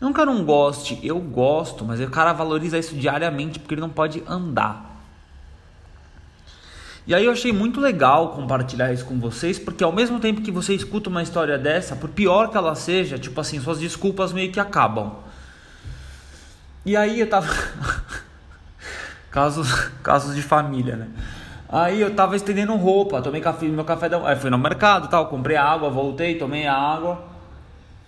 [0.00, 3.80] Não que eu não goste, eu gosto, mas o cara valoriza isso diariamente porque ele
[3.80, 4.85] não pode andar.
[7.06, 10.50] E aí eu achei muito legal compartilhar isso com vocês, porque ao mesmo tempo que
[10.50, 14.50] você escuta uma história dessa, por pior que ela seja, tipo assim, suas desculpas meio
[14.50, 15.12] que acabam.
[16.84, 17.46] E aí eu tava
[19.36, 19.70] Casos,
[20.02, 21.08] casos de família, né?
[21.68, 24.34] Aí eu tava estendendo roupa, tomei café, meu café da manhã.
[24.36, 27.22] Fui no mercado tal, comprei água, voltei, tomei a água.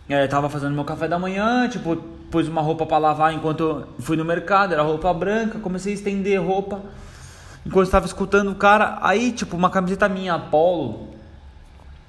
[0.09, 1.97] É, tava fazendo meu café da manhã, tipo,
[2.31, 6.43] pus uma roupa para lavar enquanto fui no mercado, era roupa branca, comecei a estender
[6.43, 6.81] roupa.
[7.69, 11.11] Enquanto estava escutando o cara, aí, tipo, uma camiseta minha, Polo,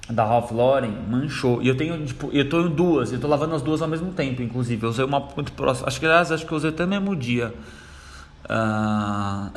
[0.09, 1.61] da Ralph Lauren, manchou.
[1.61, 4.41] E eu tenho, tipo, eu em duas, eu tô lavando as duas ao mesmo tempo,
[4.41, 4.81] inclusive.
[4.81, 7.13] Eu usei uma muito próxima, acho que aliás, acho que eu usei até no mesmo
[7.13, 7.53] dia.
[8.45, 9.51] Uh...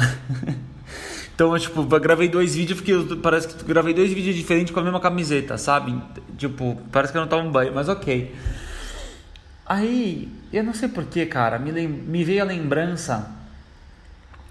[1.37, 4.81] então, eu, tipo, eu gravei dois vídeos porque parece que gravei dois vídeos diferentes com
[4.81, 5.97] a mesma camiseta, sabe?
[6.37, 8.35] Tipo, parece que eu não tava um banho, mas ok.
[9.65, 13.41] Aí, eu não sei porquê, cara, me, me veio a lembrança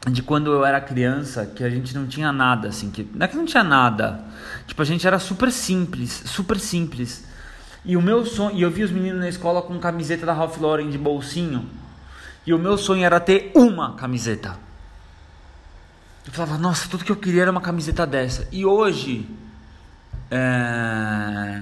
[0.09, 3.27] de quando eu era criança, que a gente não tinha nada, assim, que não é
[3.27, 4.23] que não tinha nada,
[4.65, 7.25] tipo, a gente era super simples, super simples.
[7.85, 10.57] E o meu sonho, e eu vi os meninos na escola com camiseta da Ralph
[10.59, 11.69] Lauren de bolsinho,
[12.45, 14.57] e o meu sonho era ter uma camiseta.
[16.25, 18.47] Eu falava, nossa, tudo que eu queria era uma camiseta dessa.
[18.51, 19.27] E hoje,
[20.29, 21.61] é...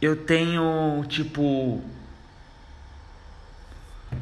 [0.00, 1.82] eu tenho, tipo.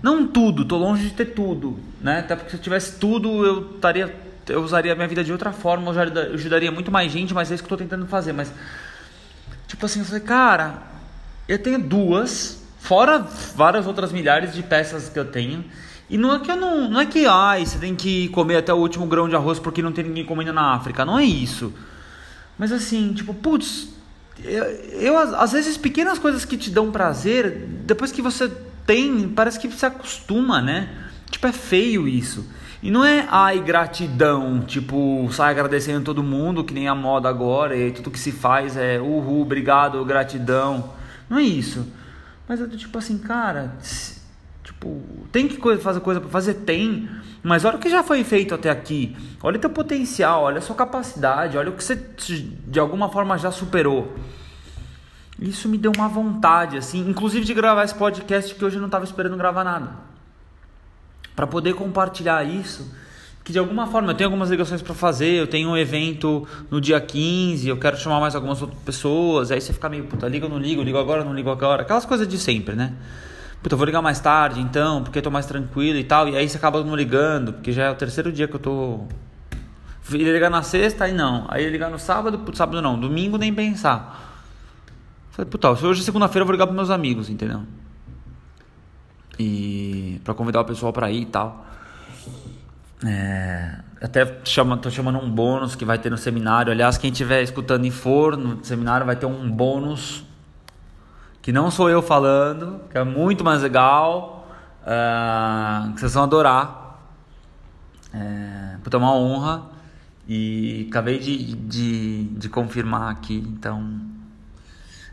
[0.02, 2.20] Não tudo, tô longe de ter tudo, né?
[2.20, 4.14] Até porque se eu tivesse tudo, eu estaria,
[4.48, 7.54] eu usaria a minha vida de outra forma, eu ajudaria muito mais gente, mas é
[7.54, 8.32] isso que eu tô tentando fazer.
[8.32, 8.52] Mas,
[9.66, 10.82] tipo assim, eu falei, cara,
[11.48, 13.24] eu tenho duas Fora
[13.54, 15.64] várias outras milhares de peças que eu tenho.
[16.10, 18.74] E não é que eu não, não é que ai, você tem que comer até
[18.74, 21.04] o último grão de arroz porque não tem ninguém comendo na África.
[21.04, 21.72] Não é isso.
[22.58, 23.88] Mas assim, tipo, putz,
[24.42, 24.64] eu,
[25.00, 28.50] eu às vezes pequenas coisas que te dão prazer, depois que você
[28.86, 30.88] tem, parece que você acostuma, né?
[31.30, 32.46] Tipo, é feio isso.
[32.82, 37.76] E não é ai gratidão, tipo, sai agradecendo todo mundo, que nem a moda agora,
[37.76, 40.90] e tudo que se faz é uhul, obrigado, gratidão.
[41.30, 41.86] Não é isso.
[42.48, 43.76] Mas eu tipo assim, cara,
[44.64, 46.54] tipo, tem que fazer coisa para fazer?
[46.54, 47.08] Tem.
[47.40, 49.16] Mas olha o que já foi feito até aqui.
[49.42, 51.96] Olha o teu potencial, olha a sua capacidade, olha o que você
[52.66, 54.12] de alguma forma já superou.
[55.40, 58.88] Isso me deu uma vontade, assim, inclusive de gravar esse podcast que hoje eu não
[58.88, 59.90] estava esperando gravar nada.
[61.34, 62.90] Para poder compartilhar isso
[63.44, 66.80] que de alguma forma eu tenho algumas ligações para fazer, eu tenho um evento no
[66.80, 70.46] dia 15, eu quero chamar mais algumas outras pessoas, aí você fica meio, puta, liga
[70.46, 72.94] ou não ligo, ligo agora ou não ligo agora, aquelas coisas de sempre, né?
[73.60, 76.36] Puta, eu vou ligar mais tarde então, porque eu tô mais tranquilo e tal, e
[76.36, 79.00] aí você acaba não ligando, porque já é o terceiro dia que eu tô.
[80.12, 81.46] Ele ligar na sexta, aí não.
[81.48, 84.31] Aí ligar no sábado, sábado não, domingo nem pensar.
[85.32, 87.62] Falei, puta, hoje é segunda-feira eu vou ligar pros meus amigos, entendeu?
[89.38, 90.20] E.
[90.22, 91.64] pra convidar o pessoal pra ir e tal.
[93.02, 96.70] É, até chama, tô chamando um bônus que vai ter no seminário.
[96.70, 100.22] Aliás, quem estiver escutando em for no seminário vai ter um bônus
[101.40, 104.46] que não sou eu falando, que é muito mais legal,
[104.82, 107.00] uh, que vocês vão adorar.
[108.12, 109.62] É, puta, é uma honra
[110.28, 114.11] e acabei de, de, de confirmar aqui, então.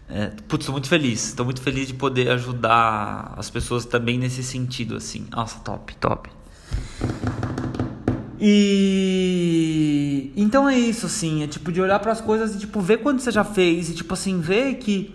[0.09, 4.43] É, putz, tô muito feliz, tô muito feliz de poder ajudar as pessoas também nesse
[4.43, 5.27] sentido, assim.
[5.31, 6.29] Nossa, top, top.
[8.41, 12.99] E então é isso assim, é tipo de olhar para as coisas e tipo ver
[12.99, 15.13] quanto você já fez e tipo assim ver que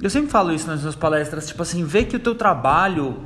[0.00, 3.22] eu sempre falo isso nas minhas palestras, tipo assim, ver que o teu trabalho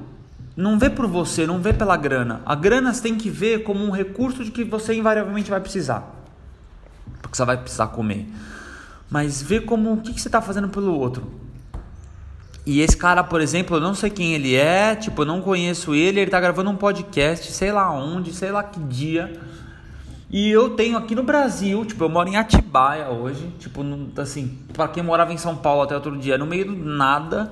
[0.56, 2.42] não vê por você, não vê pela grana.
[2.44, 6.14] A grana você tem que ver como um recurso de que você invariavelmente vai precisar.
[7.22, 8.28] Porque você vai precisar comer.
[9.10, 11.26] Mas ver como o que, que você está fazendo pelo outro.
[12.66, 15.94] E esse cara, por exemplo, eu não sei quem ele é, tipo, eu não conheço
[15.94, 19.40] ele, ele tá gravando um podcast, sei lá onde, sei lá que dia.
[20.30, 23.82] E eu tenho aqui no Brasil, tipo, eu moro em Atibaia hoje, tipo,
[24.18, 27.50] assim, para quem morava em São Paulo até outro dia, no meio do nada,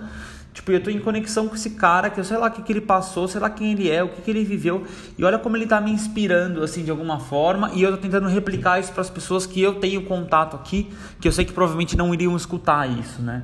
[0.57, 2.73] tipo, eu tô em conexão com esse cara, que eu sei lá o que, que
[2.73, 4.87] ele passou, sei lá quem ele é, o que, que ele viveu,
[5.19, 8.27] e olha como ele tá me inspirando, assim, de alguma forma, e eu tô tentando
[8.27, 10.91] replicar isso para as pessoas que eu tenho contato aqui,
[11.21, 13.43] que eu sei que provavelmente não iriam escutar isso, né?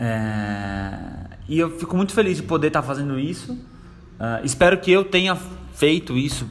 [0.00, 0.98] É...
[1.46, 3.52] E eu fico muito feliz de poder estar tá fazendo isso.
[3.52, 5.36] Uh, espero que eu tenha
[5.74, 6.50] feito isso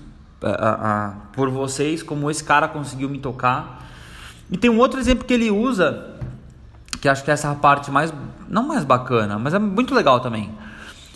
[1.33, 3.83] por vocês, como esse cara conseguiu me tocar.
[4.51, 6.13] E tem um outro exemplo que ele usa,
[7.01, 8.13] que acho que é essa parte mais,
[8.47, 10.51] não mais bacana, mas é muito legal também.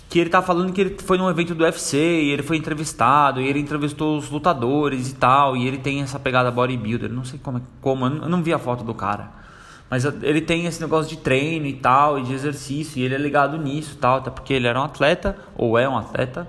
[0.10, 3.40] Que ele tá falando que ele foi num evento do UFC e ele foi entrevistado,
[3.40, 7.40] e ele entrevistou os lutadores e tal, e ele tem essa pegada bodybuilder, não sei
[7.42, 9.30] como, é, como eu não vi a foto do cara.
[9.90, 13.18] Mas ele tem esse negócio de treino e tal, e de exercício, e ele é
[13.18, 16.48] ligado nisso e tal, até porque ele era um atleta, ou é um atleta.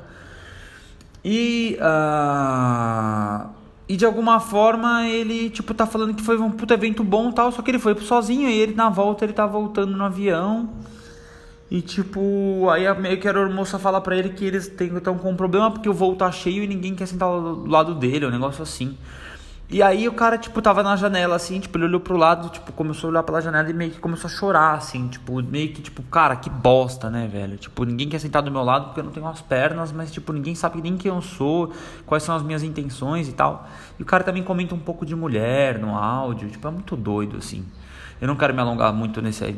[1.25, 3.49] E, uh,
[3.91, 7.51] e de alguma forma ele, tipo, tá falando que foi um puta evento bom tal,
[7.51, 10.71] só que ele foi sozinho e ele na volta ele tá voltando no avião.
[11.69, 15.35] E tipo, aí meio que a moça fala pra ele que eles estão com um
[15.35, 18.63] problema porque o voo tá cheio e ninguém quer sentar do lado dele, um negócio
[18.63, 18.97] assim.
[19.73, 22.73] E aí o cara, tipo, tava na janela, assim, tipo, ele olhou pro lado, tipo,
[22.73, 25.81] começou a olhar pela janela e meio que começou a chorar, assim, tipo, meio que,
[25.81, 27.57] tipo, cara, que bosta, né, velho?
[27.57, 30.33] Tipo, ninguém quer sentar do meu lado porque eu não tenho as pernas, mas, tipo,
[30.33, 31.73] ninguém sabe nem quem eu sou,
[32.05, 33.69] quais são as minhas intenções e tal.
[33.97, 37.37] E o cara também comenta um pouco de mulher no áudio, tipo, é muito doido,
[37.37, 37.65] assim.
[38.21, 39.53] Eu não quero me alongar muito nesse,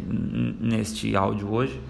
[0.60, 1.80] neste áudio hoje,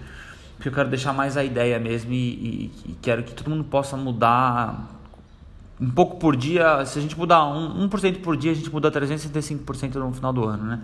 [0.55, 3.65] porque eu quero deixar mais a ideia mesmo e, e, e quero que todo mundo
[3.65, 5.02] possa mudar
[5.83, 8.89] um pouco por dia, se a gente mudar 1%, 1 por dia, a gente muda
[8.89, 10.79] 365% no final do ano, né?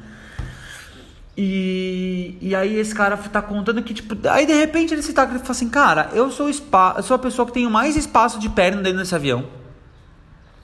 [1.37, 5.23] E, e aí esse cara tá contando que, tipo, aí de repente ele se tá
[5.23, 8.39] e fala assim, cara, eu sou, spa, eu sou a pessoa que tenho mais espaço
[8.39, 9.45] de perna dentro desse avião.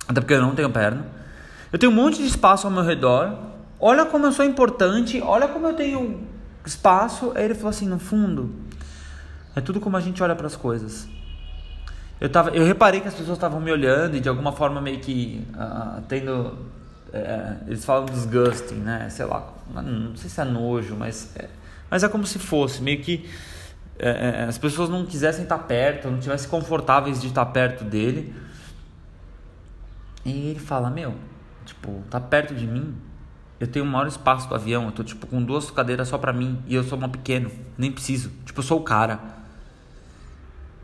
[0.05, 1.07] Até porque eu não tenho perna.
[1.71, 3.37] Eu tenho um monte de espaço ao meu redor.
[3.79, 6.27] Olha como eu sou importante, olha como eu tenho
[6.65, 7.31] espaço.
[7.35, 8.53] Aí ele falou assim, no fundo,
[9.55, 11.07] é tudo como a gente olha para as coisas.
[12.19, 14.99] Eu, tava, eu reparei que as pessoas estavam me olhando e de alguma forma meio
[14.99, 16.57] que uh, tendo.
[17.13, 19.09] É, eles falam disgusting, né?
[19.09, 21.47] Sei lá, não sei se é nojo, mas é,
[21.89, 23.29] mas é como se fosse, meio que
[23.97, 28.33] é, é, as pessoas não quisessem estar perto, não tivessem confortáveis de estar perto dele.
[30.25, 31.15] E ele fala: Meu,
[31.65, 32.95] tipo, tá perto de mim,
[33.59, 36.33] eu tenho o maior espaço do avião, eu tô tipo com duas cadeiras só pra
[36.33, 38.31] mim e eu sou uma pequeno, nem preciso.
[38.45, 39.34] Tipo, eu sou o cara.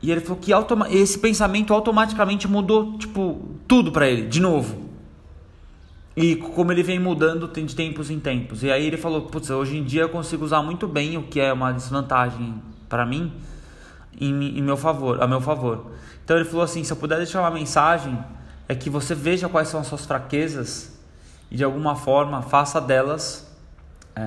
[0.02, 0.52] E ele falou que
[0.96, 4.90] esse pensamento automaticamente mudou, tipo, tudo para ele, de novo.
[6.16, 8.64] E como ele vem mudando de tempos em tempos.
[8.64, 11.40] E aí ele falou: Putz, hoje em dia eu consigo usar muito bem o que
[11.40, 12.56] é uma desvantagem
[12.90, 13.32] para mim
[14.20, 15.92] em, em, meu favor, a meu favor.
[16.24, 18.18] Então ele falou assim: se eu puder deixar uma mensagem,
[18.68, 21.00] é que você veja quais são as suas fraquezas
[21.50, 23.50] e de alguma forma faça delas
[24.16, 24.22] é,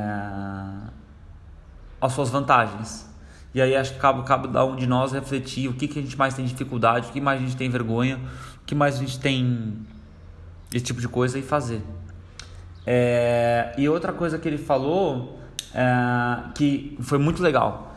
[2.00, 3.08] as suas vantagens.
[3.54, 6.02] E aí acho que cabe, cabe da um de nós refletir o que, que a
[6.02, 8.16] gente mais tem dificuldade, o que mais a gente tem vergonha,
[8.60, 9.74] o que mais a gente tem
[10.72, 11.80] esse tipo de coisa e fazer.
[12.84, 15.38] É, e outra coisa que ele falou
[15.72, 17.94] é, que foi muito legal.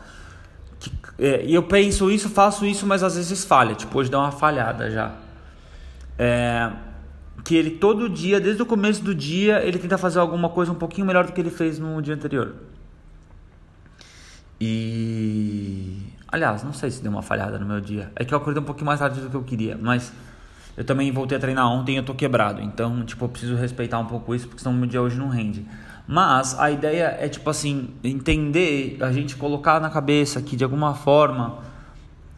[0.78, 3.74] Que, é, eu penso isso, faço isso, mas às vezes falha.
[3.74, 5.16] Tipo, hoje dá uma falhada já.
[6.16, 6.70] É,
[7.44, 10.76] que ele todo dia, desde o começo do dia, ele tenta fazer alguma coisa um
[10.76, 12.54] pouquinho melhor do que ele fez no dia anterior.
[14.60, 15.96] E.
[16.30, 18.12] Aliás, não sei se deu uma falhada no meu dia.
[18.16, 20.12] É que eu acordei um pouquinho mais tarde do que eu queria, mas
[20.76, 22.60] eu também voltei a treinar ontem e eu tô quebrado.
[22.60, 25.66] Então, tipo, eu preciso respeitar um pouco isso, porque senão meu dia hoje não rende.
[26.06, 30.94] Mas a ideia é, tipo assim, entender, a gente colocar na cabeça que de alguma
[30.94, 31.58] forma,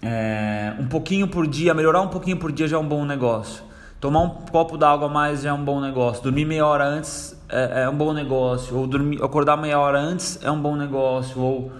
[0.02, 3.62] é, um pouquinho por dia, melhorar um pouquinho por dia já é um bom negócio.
[4.00, 6.22] Tomar um copo d'água a mais já é um bom negócio.
[6.22, 8.74] Dormir meia hora antes é, é um bom negócio.
[8.76, 11.38] Ou dormir, acordar meia hora antes é um bom negócio.
[11.38, 11.70] Ou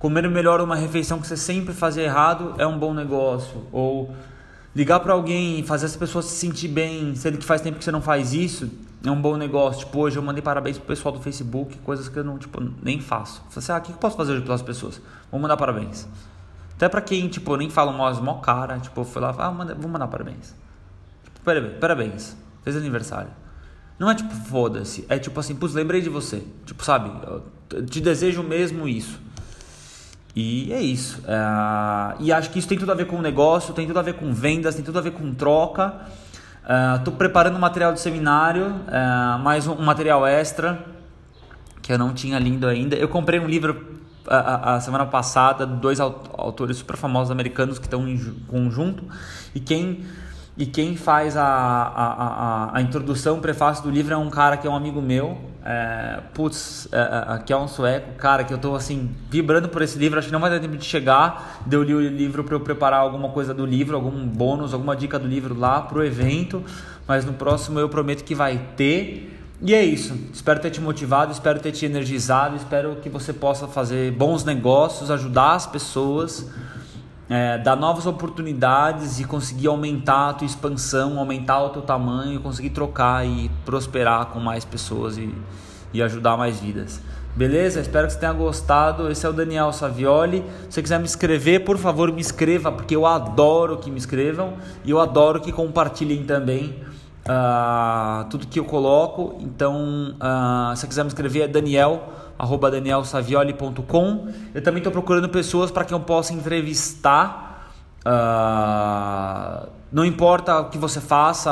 [0.00, 3.66] Comer melhor uma refeição que você sempre fazia errado é um bom negócio.
[3.70, 4.10] Ou
[4.74, 7.92] ligar para alguém fazer essa pessoa se sentir bem, sendo que faz tempo que você
[7.92, 8.70] não faz isso,
[9.04, 9.84] é um bom negócio.
[9.84, 12.98] Tipo, hoje eu mandei parabéns pro pessoal do Facebook, coisas que eu não, tipo, nem
[12.98, 13.42] faço.
[13.50, 15.02] Falei assim, ah, o que eu posso fazer hoje pelas pessoas?
[15.30, 16.08] Vou mandar parabéns.
[16.76, 19.90] Até pra quem, tipo, nem fala mó, mó cara, tipo, fui lá, ah, manda, vou
[19.90, 20.54] mandar parabéns.
[21.24, 23.30] Tipo, parabéns, parabéns, fez aniversário.
[23.98, 26.42] Não é tipo, foda-se, é tipo assim, putz, lembrei de você.
[26.64, 27.10] Tipo, sabe,
[27.90, 29.20] te desejo mesmo isso.
[30.34, 31.20] E é isso.
[31.20, 34.14] Uh, e acho que isso tem tudo a ver com negócio, tem tudo a ver
[34.14, 35.94] com vendas, tem tudo a ver com troca.
[36.96, 40.84] Estou uh, preparando um material de seminário, uh, mais um, material extra
[41.82, 42.94] que eu não tinha lido ainda.
[42.94, 48.06] Eu comprei um livro a, a, semana passada dois autores super famosos americanos que estão
[48.06, 49.04] em conjunto
[49.54, 50.04] e quem
[50.56, 52.06] e quem faz a, a,
[52.74, 55.38] a, a introdução, o prefácio do livro é um cara que é um amigo meu,
[55.64, 59.82] é, putz, é, é, que é um sueco, cara, que eu tô assim, vibrando por
[59.82, 62.44] esse livro, acho que não vai dar tempo de chegar, de eu li o livro
[62.44, 66.04] para eu preparar alguma coisa do livro, algum bônus, alguma dica do livro lá pro
[66.04, 66.64] evento,
[67.06, 69.36] mas no próximo eu prometo que vai ter.
[69.62, 70.16] E é isso.
[70.32, 75.10] Espero ter te motivado, espero ter te energizado, espero que você possa fazer bons negócios,
[75.10, 76.48] ajudar as pessoas,
[77.30, 82.70] é, dar novas oportunidades e conseguir aumentar a tua expansão, aumentar o teu tamanho, conseguir
[82.70, 85.32] trocar e prosperar com mais pessoas e,
[85.92, 87.00] e ajudar mais vidas.
[87.36, 87.80] Beleza?
[87.80, 89.08] Espero que você tenha gostado.
[89.08, 90.44] Esse é o Daniel Savioli.
[90.68, 94.54] Se você quiser me escrever, por favor, me escreva, porque eu adoro que me escrevam
[94.84, 96.74] e eu adoro que compartilhem também
[97.26, 99.36] uh, tudo que eu coloco.
[99.40, 104.28] Então, uh, se quiser me escrever, é daniel, arroba danielsavioli.com.
[104.54, 107.72] Eu também estou procurando pessoas para quem eu possa entrevistar.
[108.00, 111.50] Uh, não importa o que você faça,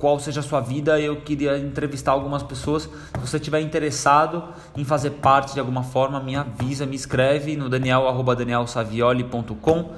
[0.00, 2.84] qual seja a sua vida, eu queria entrevistar algumas pessoas.
[2.84, 2.90] Se
[3.20, 4.42] você estiver interessado
[4.76, 9.90] em fazer parte de alguma forma, me avisa, me escreve no daniel.danielsavioli.com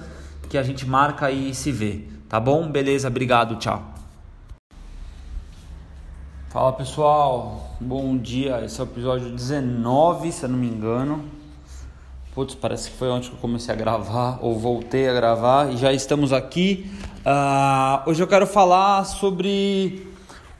[0.48, 2.04] que a gente marca e se vê.
[2.28, 2.68] Tá bom?
[2.68, 3.97] Beleza, obrigado, tchau.
[6.50, 8.64] Fala pessoal, bom dia.
[8.64, 11.22] Esse é o episódio 19, se eu não me engano.
[12.34, 15.76] Putz, parece que foi ontem que eu comecei a gravar, ou voltei a gravar, e
[15.76, 16.90] já estamos aqui.
[17.18, 20.08] Uh, hoje eu quero falar sobre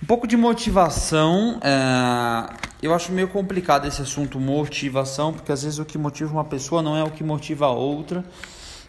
[0.03, 1.57] um pouco de motivação.
[1.57, 6.45] Uh, eu acho meio complicado esse assunto, motivação, porque às vezes o que motiva uma
[6.45, 8.23] pessoa não é o que motiva a outra.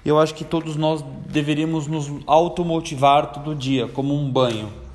[0.03, 4.88] Eu acho que todos nós deveríamos nos automotivar todo dia, como um banho.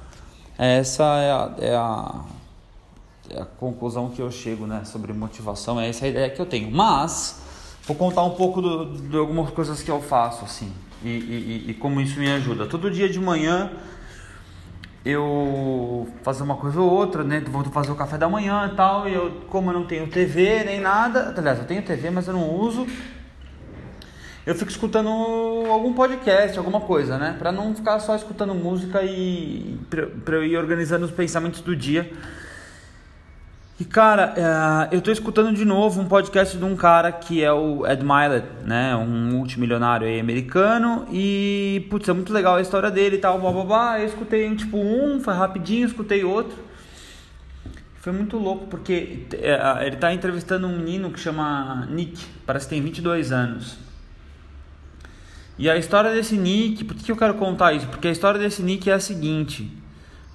[0.58, 2.24] Essa é a, é a,
[3.30, 6.46] é a conclusão que eu chego né, sobre motivação, é essa a ideia que eu
[6.46, 6.70] tenho.
[6.70, 7.42] Mas,
[7.86, 11.74] vou contar um pouco do, de algumas coisas que eu faço assim e, e, e
[11.74, 12.66] como isso me ajuda.
[12.66, 13.70] Todo dia de manhã
[15.04, 17.40] eu fazer uma coisa ou outra, né?
[17.46, 19.06] Vou fazer o café da manhã e tal.
[19.06, 22.32] E eu, como eu não tenho TV nem nada, aliás, eu tenho TV, mas eu
[22.32, 22.86] não uso
[24.46, 27.34] eu fico escutando algum podcast, alguma coisa, né?
[27.38, 32.10] Pra não ficar só escutando música e pra, eu ir organizando os pensamentos do dia.
[33.80, 37.52] E cara, é, eu tô escutando de novo um podcast de um cara que é
[37.52, 38.94] o Ed Mylett, né?
[38.94, 41.06] Um multimilionário aí americano.
[41.10, 44.00] E, putz, é muito legal a história dele e tal, blá blá blá.
[44.00, 46.56] Eu escutei tipo um, foi rapidinho, escutei outro.
[47.94, 52.74] Foi muito louco porque é, ele tá entrevistando um menino que chama Nick, parece que
[52.74, 53.78] tem 22 anos.
[55.56, 57.86] E a história desse Nick, por que eu quero contar isso?
[57.86, 59.70] Porque a história desse Nick é a seguinte: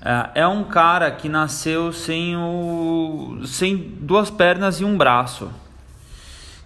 [0.01, 5.51] é, é um cara que nasceu sem, o, sem duas pernas e um braço.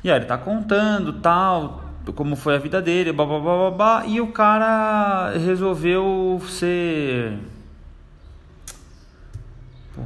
[0.04, 4.06] E aí ele tá contando tal, como foi a vida dele, blá, blá, blá, blá,
[4.06, 7.40] e o cara resolveu ser.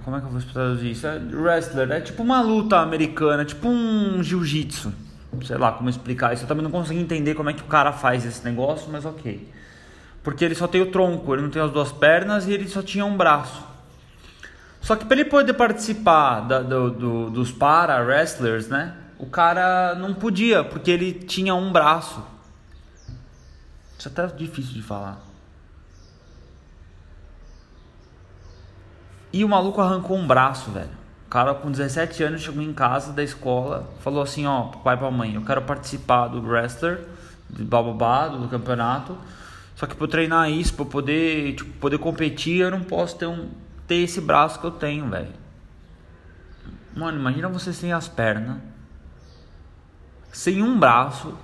[0.03, 1.07] Como é que eu vou traduzir isso?
[1.07, 5.06] É wrestler, é tipo uma luta americana, tipo um jiu-jitsu
[5.45, 6.43] sei lá como explicar isso.
[6.43, 9.51] Eu também não consigo entender como é que o cara faz esse negócio, mas ok.
[10.23, 12.81] Porque ele só tem o tronco, ele não tem as duas pernas e ele só
[12.81, 13.63] tinha um braço.
[14.81, 18.95] Só que para ele poder participar da, do, do, dos para wrestlers, né?
[19.19, 22.23] O cara não podia, porque ele tinha um braço.
[23.97, 25.19] Isso é até difícil de falar.
[29.33, 31.06] E o maluco arrancou um braço, velho.
[31.37, 35.35] Cara com 17 anos chegou em casa da escola, falou assim, ó, pai pra mãe,
[35.35, 37.05] eu quero participar do wrestler,
[37.47, 39.15] do bababá, do campeonato.
[39.75, 43.51] Só que para treinar isso, para poder, tipo, poder competir, eu não posso ter um
[43.87, 45.31] ter esse braço que eu tenho, velho.
[46.95, 48.57] Mano, imagina você sem as pernas,
[50.31, 51.37] sem um braço.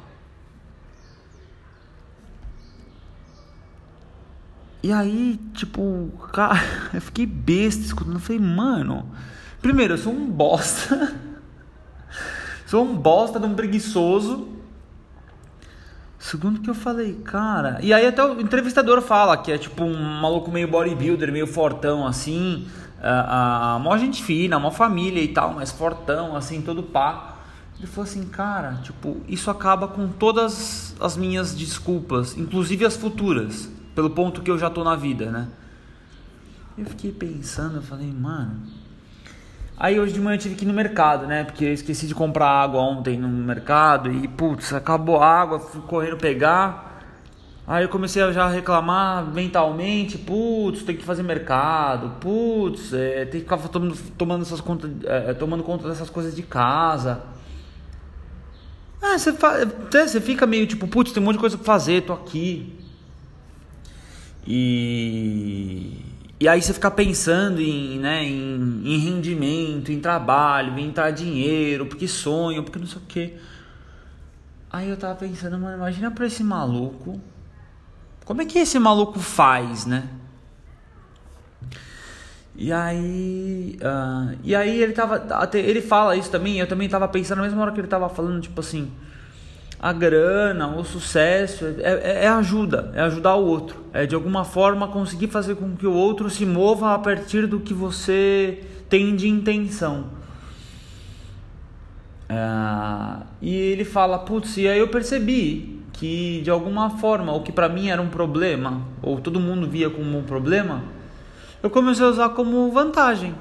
[4.81, 6.59] E aí, tipo, cara,
[6.95, 9.07] eu fiquei besta escutando, eu falei, mano,
[9.63, 11.15] Primeiro, eu sou um bosta.
[12.67, 14.49] sou um bosta de um preguiçoso.
[16.19, 17.79] Segundo que eu falei, cara.
[17.81, 22.05] E aí até o entrevistador fala que é tipo um maluco meio bodybuilder, meio fortão
[22.05, 22.67] assim.
[23.01, 27.37] A, a, mó gente fina, mó família e tal, mas fortão, assim, todo pá.
[27.77, 33.69] Ele falou assim, cara, tipo, isso acaba com todas as minhas desculpas, inclusive as futuras,
[33.95, 35.47] pelo ponto que eu já tô na vida, né?
[36.77, 38.61] Eu fiquei pensando, eu falei, mano,
[39.83, 41.43] Aí hoje de manhã eu tive que ir no mercado, né?
[41.43, 45.81] Porque eu esqueci de comprar água ontem no mercado e putz, acabou a água, fui
[45.81, 47.03] correndo pegar.
[47.67, 53.41] Aí eu comecei a já reclamar mentalmente, putz, tem que fazer mercado, putz, é, tem
[53.41, 57.21] que ficar tomando, tomando, essas conta, é, tomando conta dessas coisas de casa.
[59.01, 62.13] É, você, você fica meio tipo, putz, tem um monte de coisa pra fazer, tô
[62.13, 62.73] aqui.
[64.47, 71.11] E, e aí você fica pensando em, né, em, em rendimento, em trabalho, em entrar
[71.11, 73.37] dinheiro, porque sonho, porque não sei o que.
[74.69, 77.21] Aí eu tava pensando, mano, imagina pra esse maluco.
[78.25, 80.09] Como é que esse maluco faz, né?
[82.55, 86.59] E aí, uh, e aí ele tava, ele fala isso também.
[86.59, 88.91] Eu também tava pensando na mesma hora que ele tava falando, tipo assim,
[89.83, 94.45] a grana, o sucesso é, é, é, ajuda, é ajudar o outro, é de alguma
[94.45, 99.13] forma conseguir fazer com que o outro se mova a partir do que você tem
[99.13, 100.05] de intenção.
[102.29, 107.51] Uh, e ele fala, putz, e aí eu percebi que de alguma forma o que
[107.51, 110.81] para mim era um problema, ou todo mundo via como um problema
[111.61, 113.35] eu comecei a usar como vantagem.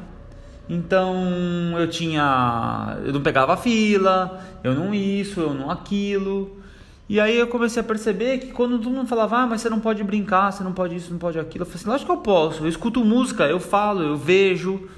[0.72, 2.96] Então eu tinha.
[3.04, 6.58] Eu não pegava fila, eu não isso, eu não aquilo.
[7.06, 9.80] E aí eu comecei a perceber que quando todo mundo falava, ah, mas você não
[9.80, 12.22] pode brincar, você não pode isso, não pode aquilo, eu falei assim, lógico que eu
[12.22, 12.64] posso.
[12.64, 14.88] Eu escuto música, eu falo, eu vejo.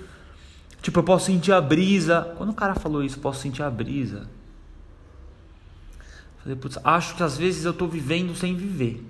[0.80, 2.32] Tipo, eu posso sentir a brisa.
[2.36, 4.28] Quando o cara falou isso, posso sentir a brisa.
[6.40, 9.04] falei, putz, acho que às vezes eu tô vivendo sem viver.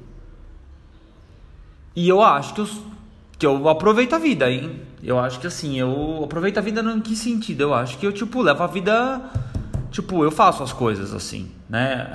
[1.94, 2.68] E eu acho que eu
[3.38, 4.80] que eu aproveito a vida, hein?
[5.04, 7.60] Eu acho que assim, eu aproveito a vida em que sentido?
[7.60, 9.20] Eu acho que eu, tipo, levo a vida.
[9.90, 12.08] Tipo, eu faço as coisas assim, né?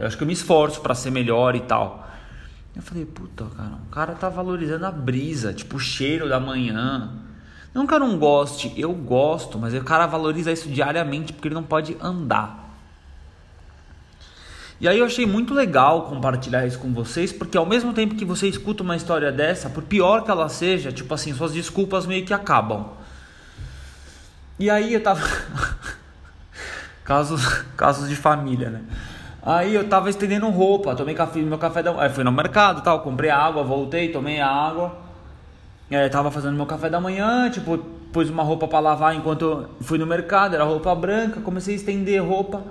[0.00, 2.06] Eu acho que eu me esforço para ser melhor e tal.
[2.74, 7.10] Eu falei, puta, cara, o cara tá valorizando a brisa, tipo, o cheiro da manhã.
[7.72, 11.54] Não que eu não goste, eu gosto, mas o cara valoriza isso diariamente porque ele
[11.54, 12.67] não pode andar.
[14.80, 18.24] E aí eu achei muito legal compartilhar isso com vocês, porque ao mesmo tempo que
[18.24, 22.24] você escuta uma história dessa, por pior que ela seja, tipo assim, suas desculpas meio
[22.24, 22.90] que acabam.
[24.58, 25.20] E aí eu tava.
[27.04, 27.44] casos,
[27.76, 28.82] casos de família, né?
[29.42, 32.10] Aí eu tava estendendo roupa, tomei café, meu café da manhã.
[32.10, 34.96] Fui no mercado tal, comprei água, voltei, tomei a água.
[35.90, 37.78] É, tava fazendo meu café da manhã, tipo,
[38.12, 42.22] pus uma roupa para lavar enquanto fui no mercado, era roupa branca, comecei a estender
[42.22, 42.62] roupa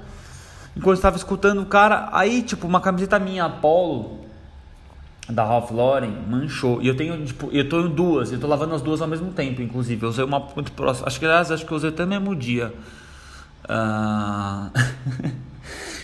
[0.77, 4.25] enquanto estava escutando o cara, aí tipo uma camiseta minha Apollo
[5.27, 6.81] da Ralph Lauren manchou.
[6.81, 9.31] E eu tenho tipo, eu tô em duas, eu tô lavando as duas ao mesmo
[9.31, 10.03] tempo, inclusive.
[10.03, 12.35] Eu usei uma muito próxima, acho que aliás, acho que eu usei até no mesmo
[12.35, 12.73] dia.
[13.65, 14.71] Uh...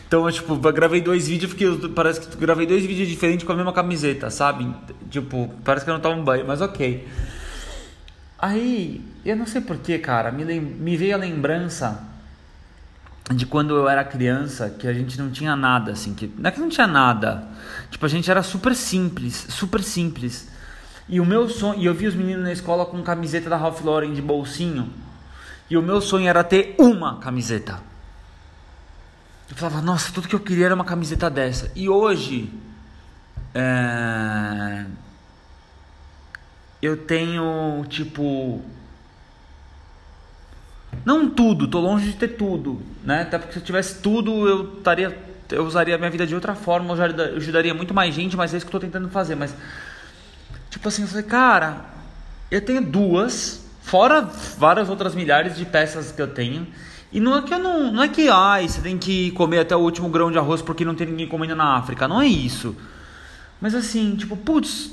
[0.07, 3.53] então, eu, tipo, eu gravei dois vídeos porque parece que gravei dois vídeos diferentes com
[3.53, 4.69] a mesma camiseta, sabe?
[5.09, 7.07] Tipo, parece que eu não tava um banho, mas OK.
[8.39, 12.12] Aí, eu não sei porquê, cara, me, me veio a lembrança
[13.32, 16.51] de quando eu era criança, que a gente não tinha nada, assim, que não é
[16.51, 17.47] que não tinha nada,
[17.89, 20.49] tipo, a gente era super simples, super simples.
[21.07, 23.82] E o meu sonho, e eu vi os meninos na escola com camiseta da Ralph
[23.82, 24.91] Lauren de bolsinho,
[25.69, 27.80] e o meu sonho era ter uma camiseta.
[29.49, 31.71] Eu falava, nossa, tudo que eu queria era uma camiseta dessa.
[31.76, 32.51] E hoje,
[33.53, 34.86] é...
[36.82, 38.61] eu tenho, tipo,
[41.06, 43.22] não tudo, tô longe de ter tudo, né?
[43.24, 46.56] Até porque se eu tivesse tudo, eu estaria eu usaria a minha vida de outra
[46.56, 49.56] forma, eu ajudaria muito mais gente, mas é isso que eu tô tentando fazer, mas
[50.70, 51.86] tipo assim, eu falei, cara,
[52.50, 54.22] eu tenho duas, fora
[54.58, 56.68] várias outras milhares de peças que eu tenho.
[57.12, 59.76] E não é que eu não, não é que ai, você tem que comer até
[59.76, 62.76] o último grão de arroz porque não tem ninguém comendo na África, não é isso.
[63.62, 64.91] Mas assim, tipo, putz,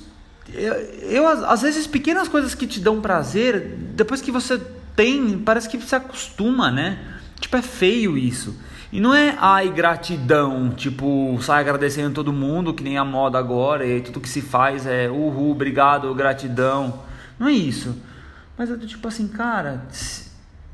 [0.52, 4.60] eu, eu às vezes pequenas coisas que te dão prazer, depois que você
[5.00, 6.98] tem, parece que se acostuma, né?
[7.40, 8.60] Tipo, é feio isso.
[8.92, 13.86] E não é ai gratidão, tipo, sai agradecendo todo mundo, que nem a moda agora,
[13.86, 17.00] e tudo que se faz é uhul, obrigado, gratidão.
[17.38, 17.96] Não é isso.
[18.58, 19.86] Mas é tipo assim, cara,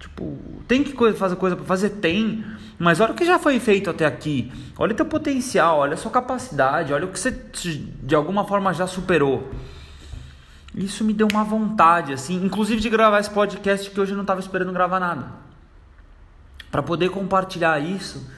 [0.01, 1.91] tipo, tem que fazer coisa para fazer?
[1.91, 2.45] Tem.
[2.81, 4.51] Mas olha o que já foi feito até aqui.
[4.77, 7.31] Olha o teu potencial, olha a sua capacidade, olha o que você
[8.03, 9.53] de alguma forma já superou.
[10.75, 14.25] Isso me deu uma vontade, assim, inclusive de gravar esse podcast que hoje eu não
[14.25, 15.27] estava esperando gravar nada.
[16.71, 18.29] Para poder compartilhar isso,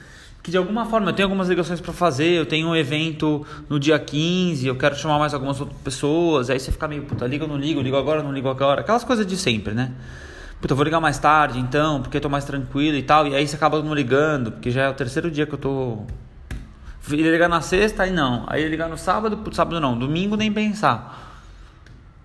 [0.41, 3.79] que de alguma forma eu tenho algumas ligações para fazer, eu tenho um evento no
[3.79, 7.43] dia 15, eu quero chamar mais algumas outras pessoas, aí você fica meio, puta, liga
[7.43, 9.91] ou não ligo, ligo agora não ligo agora, aquelas coisas de sempre, né?
[10.61, 13.35] Puta, eu vou ligar mais tarde então, porque eu tô mais tranquilo e tal, e
[13.35, 15.99] aí você acaba não ligando, porque já é o terceiro dia que eu tô.
[17.09, 18.43] Ele ligar na sexta, aí não.
[18.47, 21.28] Aí ligar no sábado, sábado não, domingo nem pensar.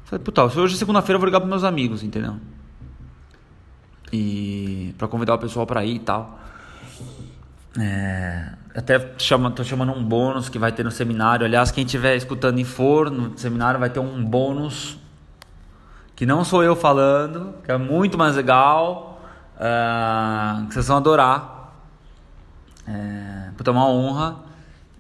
[0.05, 2.37] Falei, puta, hoje é segunda-feira eu vou ligar pros meus amigos, entendeu?
[4.13, 6.39] E para convidar o pessoal para ir e tal.
[7.79, 11.47] É, até chama, tô chamando um bônus que vai ter no seminário.
[11.47, 14.99] Aliás, quem estiver escutando e for no seminário vai ter um bônus
[16.15, 19.21] que não sou eu falando, que é muito mais legal,
[19.57, 21.75] uh, que vocês vão adorar.
[22.87, 24.37] É, puta, uma honra.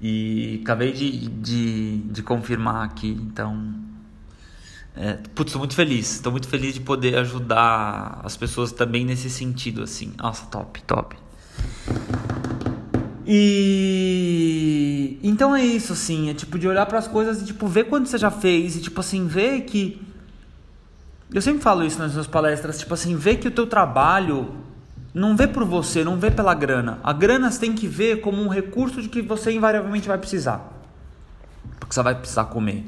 [0.01, 3.94] E acabei de, de, de confirmar aqui, então.
[4.97, 6.21] É, putz, tô muito feliz.
[6.21, 10.13] Tô muito feliz de poder ajudar as pessoas também nesse sentido, assim.
[10.19, 11.17] Nossa, top, top.
[13.27, 17.85] E então é isso, assim, é tipo de olhar para as coisas e tipo ver
[17.85, 19.99] quanto você já fez e tipo assim ver que
[21.35, 24.55] eu sempre falo isso nas minhas palestras, tipo assim, ver que o teu trabalho
[25.13, 27.01] não vê por você, não vê pela grana.
[27.03, 30.73] A grana você tem que ver como um recurso de que você invariavelmente vai precisar.
[31.81, 32.85] Porque você vai precisar comer.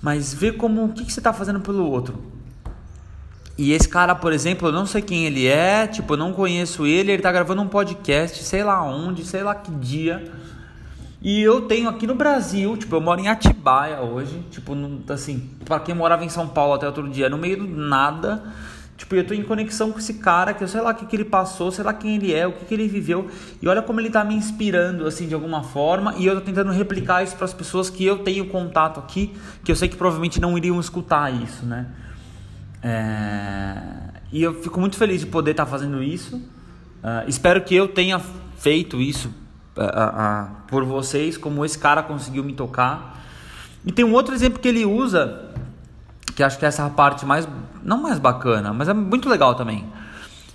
[0.00, 2.22] Mas vê como o que, que você está fazendo pelo outro.
[3.56, 6.86] E esse cara, por exemplo, eu não sei quem ele é, tipo, eu não conheço
[6.86, 10.32] ele, ele tá gravando um podcast, sei lá onde, sei lá que dia.
[11.20, 14.76] E eu tenho aqui no Brasil, tipo, eu moro em Atibaia hoje, tipo,
[15.12, 18.44] assim, para quem morava em São Paulo até outro dia, no meio do nada,
[18.98, 21.14] tipo, eu tô em conexão com esse cara, que eu sei lá o que, que
[21.14, 23.28] ele passou, sei lá quem ele é, o que, que ele viveu,
[23.62, 26.72] e olha como ele tá me inspirando, assim, de alguma forma, e eu tô tentando
[26.72, 29.32] replicar isso para as pessoas que eu tenho contato aqui,
[29.62, 31.86] que eu sei que provavelmente não iriam escutar isso, né?
[32.82, 33.76] É...
[34.32, 36.36] E eu fico muito feliz de poder estar fazendo isso.
[36.36, 38.20] Uh, espero que eu tenha
[38.58, 39.28] feito isso
[39.76, 43.16] uh, uh, por vocês, como esse cara conseguiu me tocar.
[43.86, 45.47] E tem um outro exemplo que ele usa,
[46.38, 47.48] que acho que é essa parte mais,
[47.82, 49.84] não mais bacana, mas é muito legal também.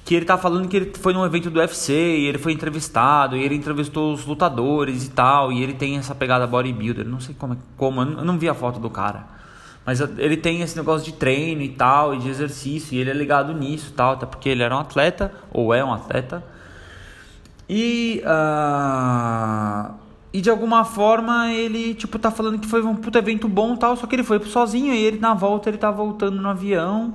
[0.06, 3.36] Que ele tá falando que ele foi num evento do UFC e ele foi entrevistado,
[3.36, 7.06] e ele entrevistou os lutadores e tal, e ele tem essa pegada bodybuilder.
[7.06, 9.26] Não sei como, como eu não vi a foto do cara.
[9.86, 13.14] Mas ele tem esse negócio de treino e tal, e de exercício, e ele é
[13.14, 16.42] ligado nisso e tal, até porque ele era um atleta, ou é um atleta.
[17.68, 19.94] E, uh,
[20.34, 23.96] e de alguma forma ele, tipo, tá falando que foi um puto evento bom tal,
[23.96, 27.14] só que ele foi sozinho, e ele na volta ele tá voltando no avião.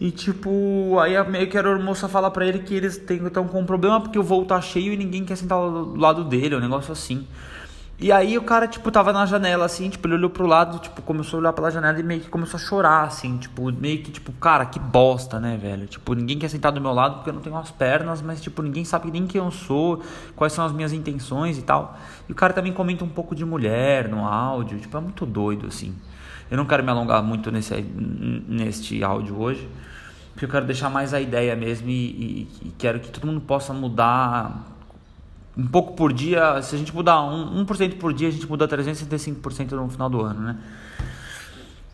[0.00, 3.64] E tipo, aí meio que a moça fala pra ele que eles estão com um
[3.64, 6.92] problema porque o voo tá cheio e ninguém quer sentar do lado dele, um negócio
[6.92, 7.26] assim.
[8.00, 11.02] E aí o cara, tipo, tava na janela, assim, tipo, ele olhou pro lado, tipo,
[11.02, 14.12] começou a olhar pela janela e meio que começou a chorar, assim, tipo, meio que,
[14.12, 15.84] tipo, cara, que bosta, né, velho?
[15.88, 18.62] Tipo, ninguém quer sentar do meu lado porque eu não tenho as pernas, mas, tipo,
[18.62, 20.00] ninguém sabe nem quem eu sou,
[20.36, 21.98] quais são as minhas intenções e tal.
[22.28, 25.66] E o cara também comenta um pouco de mulher no áudio, tipo, é muito doido,
[25.66, 25.92] assim.
[26.48, 29.68] Eu não quero me alongar muito nesse, neste áudio hoje,
[30.30, 31.92] porque eu quero deixar mais a ideia mesmo e,
[32.62, 34.77] e, e quero que todo mundo possa mudar
[35.58, 38.68] um pouco por dia, se a gente mudar 1%, 1 por dia, a gente muda
[38.68, 40.56] 365% no final do ano, né?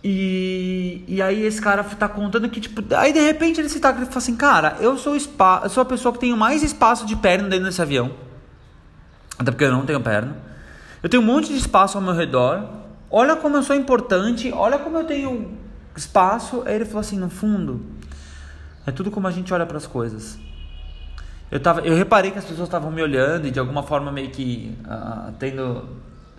[0.06, 3.88] E, e aí esse cara tá contando que, tipo, aí de repente ele se tá
[3.88, 7.06] ele fala assim, cara, eu sou, spa, eu sou a pessoa que tenho mais espaço
[7.06, 8.12] de perna dentro desse avião.
[9.38, 10.36] Até porque eu não tenho perna.
[11.02, 12.68] Eu tenho um monte de espaço ao meu redor.
[13.10, 15.56] Olha como eu sou importante, olha como eu tenho
[15.96, 16.62] espaço.
[16.66, 17.80] Aí ele falou assim, no fundo,
[18.86, 20.38] é tudo como a gente olha para as coisas.
[21.50, 24.30] Eu, tava, eu reparei que as pessoas estavam me olhando e de alguma forma meio
[24.30, 25.88] que uh, tendo.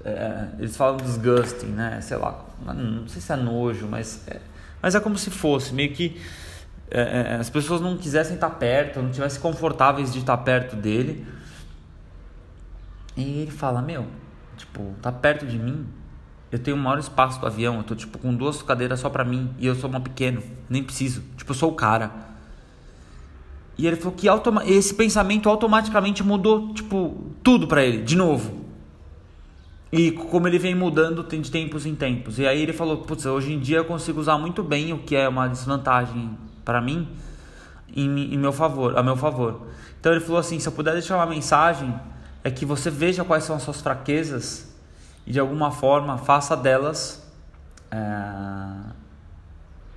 [0.04, 2.00] É, eles falam disgusting, né?
[2.02, 4.40] Sei lá, não sei se é nojo, mas é,
[4.82, 6.22] mas é como se fosse, meio que
[6.92, 11.26] é, é, as pessoas não quisessem estar perto, não tivessem confortáveis de estar perto dele.
[13.18, 14.06] E ele fala: Meu,
[14.58, 15.88] tipo, tá perto de mim,
[16.52, 19.26] eu tenho o maior espaço do avião, eu tô tipo com duas cadeiras só pra
[19.26, 21.24] mim e eu sou uma pequeno, nem preciso.
[21.36, 22.12] Tipo, eu sou o cara.
[23.78, 24.28] E ele falou que
[24.72, 28.66] esse pensamento automaticamente mudou, tipo, tudo para ele, de novo.
[29.92, 32.40] E como ele vem mudando de tempos em tempos.
[32.40, 35.16] E aí ele falou, putz, hoje em dia eu consigo usar muito bem o que
[35.16, 37.08] é uma desvantagem para mim
[37.96, 39.68] em, em meu favor, a meu favor.
[40.00, 41.94] Então ele falou assim, se eu puder deixar uma mensagem,
[42.44, 44.76] é que você veja quais são as suas fraquezas
[45.26, 47.26] e de alguma forma faça delas
[47.90, 47.98] é,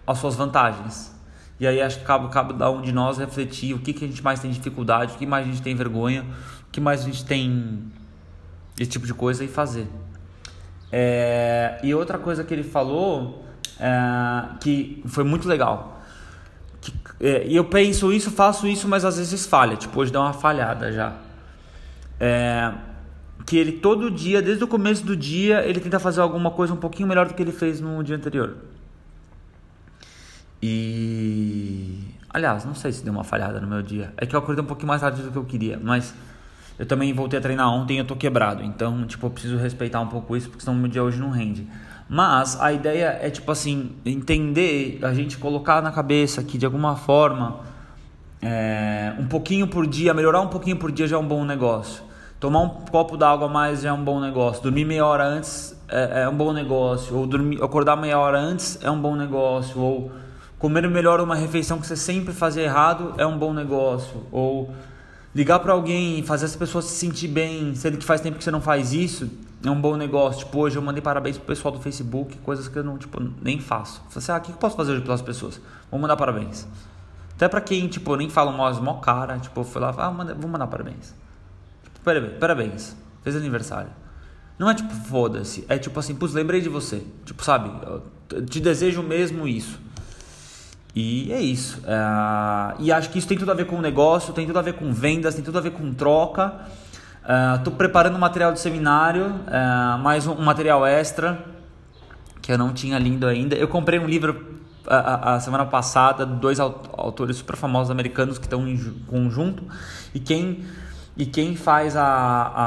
[0.07, 1.18] as suas vantagens.
[1.61, 4.23] E aí acho que cabe cada um de nós refletir o que, que a gente
[4.23, 6.25] mais tem dificuldade, o que mais a gente tem vergonha,
[6.69, 7.83] o que mais a gente tem
[8.79, 9.89] esse tipo de coisa e fazer.
[10.93, 13.45] É, e outra coisa que ele falou
[13.79, 16.01] é, que foi muito legal.
[16.81, 19.77] Que, é, eu penso isso, faço isso, mas às vezes falha.
[19.77, 21.15] Tipo, hoje dá uma falhada já.
[22.21, 22.73] É,
[23.45, 26.77] que ele todo dia, desde o começo do dia, ele tenta fazer alguma coisa um
[26.77, 28.57] pouquinho melhor do que ele fez no dia anterior.
[30.63, 31.99] E.
[32.31, 34.13] Aliás, não sei se deu uma falhada no meu dia.
[34.17, 36.15] É que eu acordei um pouquinho mais tarde do que eu queria, mas
[36.79, 38.63] eu também voltei a treinar ontem e eu tô quebrado.
[38.63, 41.67] Então, tipo, eu preciso respeitar um pouco isso, porque senão meu dia hoje não rende.
[42.09, 46.97] Mas a ideia é, tipo assim, entender, a gente colocar na cabeça que de alguma
[46.97, 47.61] forma,
[48.41, 52.03] é, um pouquinho por dia, melhorar um pouquinho por dia já é um bom negócio.
[52.41, 54.63] Tomar um copo d'água a mais já é um bom negócio.
[54.63, 57.17] Dormir meia hora antes é, é um bom negócio.
[57.17, 59.79] Ou dormir, acordar meia hora antes é um bom negócio.
[59.81, 60.13] Ou
[60.59, 64.27] Comer melhor uma refeição que você sempre fazia errado é um bom negócio.
[64.33, 64.75] Ou
[65.35, 68.51] Ligar para alguém fazer essa pessoa se sentir bem, sendo que faz tempo que você
[68.51, 69.31] não faz isso,
[69.63, 70.45] é um bom negócio.
[70.45, 73.61] Tipo, hoje eu mandei parabéns pro pessoal do Facebook, coisas que eu não, tipo, nem
[73.61, 74.03] faço.
[74.09, 75.61] Falei assim, ah, o que eu posso fazer hoje pelas pessoas?
[75.91, 76.67] Vou mandar parabéns.
[77.37, 80.51] Até pra quem, tipo, nem fala mais mó cara, tipo, fui lá, ah, manda, vou
[80.51, 81.15] mandar parabéns.
[81.85, 83.91] Tipo, parabéns, parabéns, fez aniversário.
[84.59, 87.05] Não é tipo, foda-se, é tipo assim, putz, lembrei de você.
[87.25, 87.71] Tipo, sabe,
[88.51, 89.79] te desejo mesmo isso.
[90.99, 91.81] E é isso.
[91.87, 92.75] É...
[92.81, 94.93] E acho que isso tem tudo a ver com negócio, tem tudo a ver com
[94.93, 96.53] vendas, tem tudo a ver com troca.
[97.57, 101.39] Estou uh, preparando um material de seminário, uh, mais um, um, material extra
[102.43, 103.55] que eu não tinha lido ainda.
[103.55, 108.67] Eu comprei um livro a, a semana passada, dois autores super famosos americanos que estão
[108.67, 108.77] em
[109.07, 109.63] conjunto
[110.13, 110.65] e quem
[111.19, 112.65] e quem faz a, a,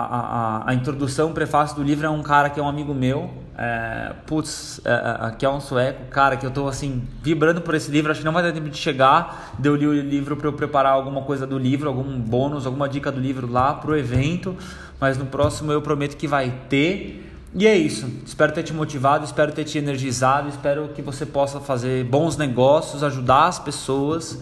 [0.65, 3.31] a, a introdução, o prefácio do livro é um cara que é um amigo meu,
[3.57, 7.75] é, putz, é, é, que é um sueco, cara, que eu estou assim, vibrando por
[7.75, 10.35] esse livro, acho que não vai dar tempo de chegar, de eu li o livro
[10.35, 13.97] para eu preparar alguma coisa do livro, algum bônus, alguma dica do livro lá pro
[13.97, 14.53] evento,
[14.99, 17.29] mas no próximo eu prometo que vai ter.
[17.53, 18.09] E é isso.
[18.25, 23.01] Espero ter te motivado, espero ter te energizado, espero que você possa fazer bons negócios,
[23.01, 24.41] ajudar as pessoas,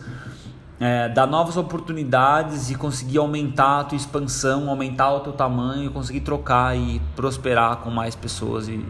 [0.79, 6.21] é, dar novas oportunidades e conseguir aumentar a tua expansão, aumentar o teu tamanho, conseguir
[6.21, 8.83] trocar e prosperar com mais pessoas e,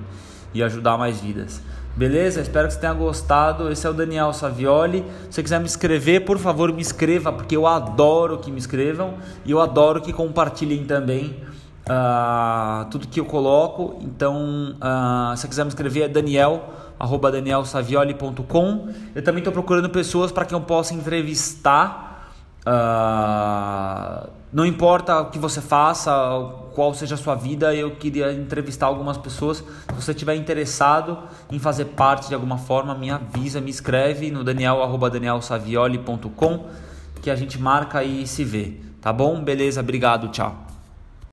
[0.53, 1.61] e ajudar mais vidas.
[1.95, 2.39] Beleza?
[2.41, 3.69] Espero que você tenha gostado.
[3.71, 5.03] Esse é o Daniel Savioli.
[5.29, 9.15] Se você quiser me escrever, por favor, me escreva, porque eu adoro que me escrevam
[9.43, 11.43] e eu adoro que compartilhem também
[11.89, 13.97] uh, tudo que eu coloco.
[14.01, 18.89] Então, uh, se você quiser me escrever, é daniel, arroba danielsavioli.com.
[19.15, 22.09] Eu também estou procurando pessoas para quem eu possa entrevistar.
[22.59, 26.11] Uh, não importa o que você faça,
[26.73, 29.57] qual seja a sua vida, eu queria entrevistar algumas pessoas.
[29.57, 31.19] Se você estiver interessado
[31.51, 36.65] em fazer parte de alguma forma, me avisa, me escreve no daniel.danielsavioli.com
[37.21, 38.77] que a gente marca e se vê.
[39.01, 39.39] Tá bom?
[39.41, 40.68] Beleza, obrigado, tchau.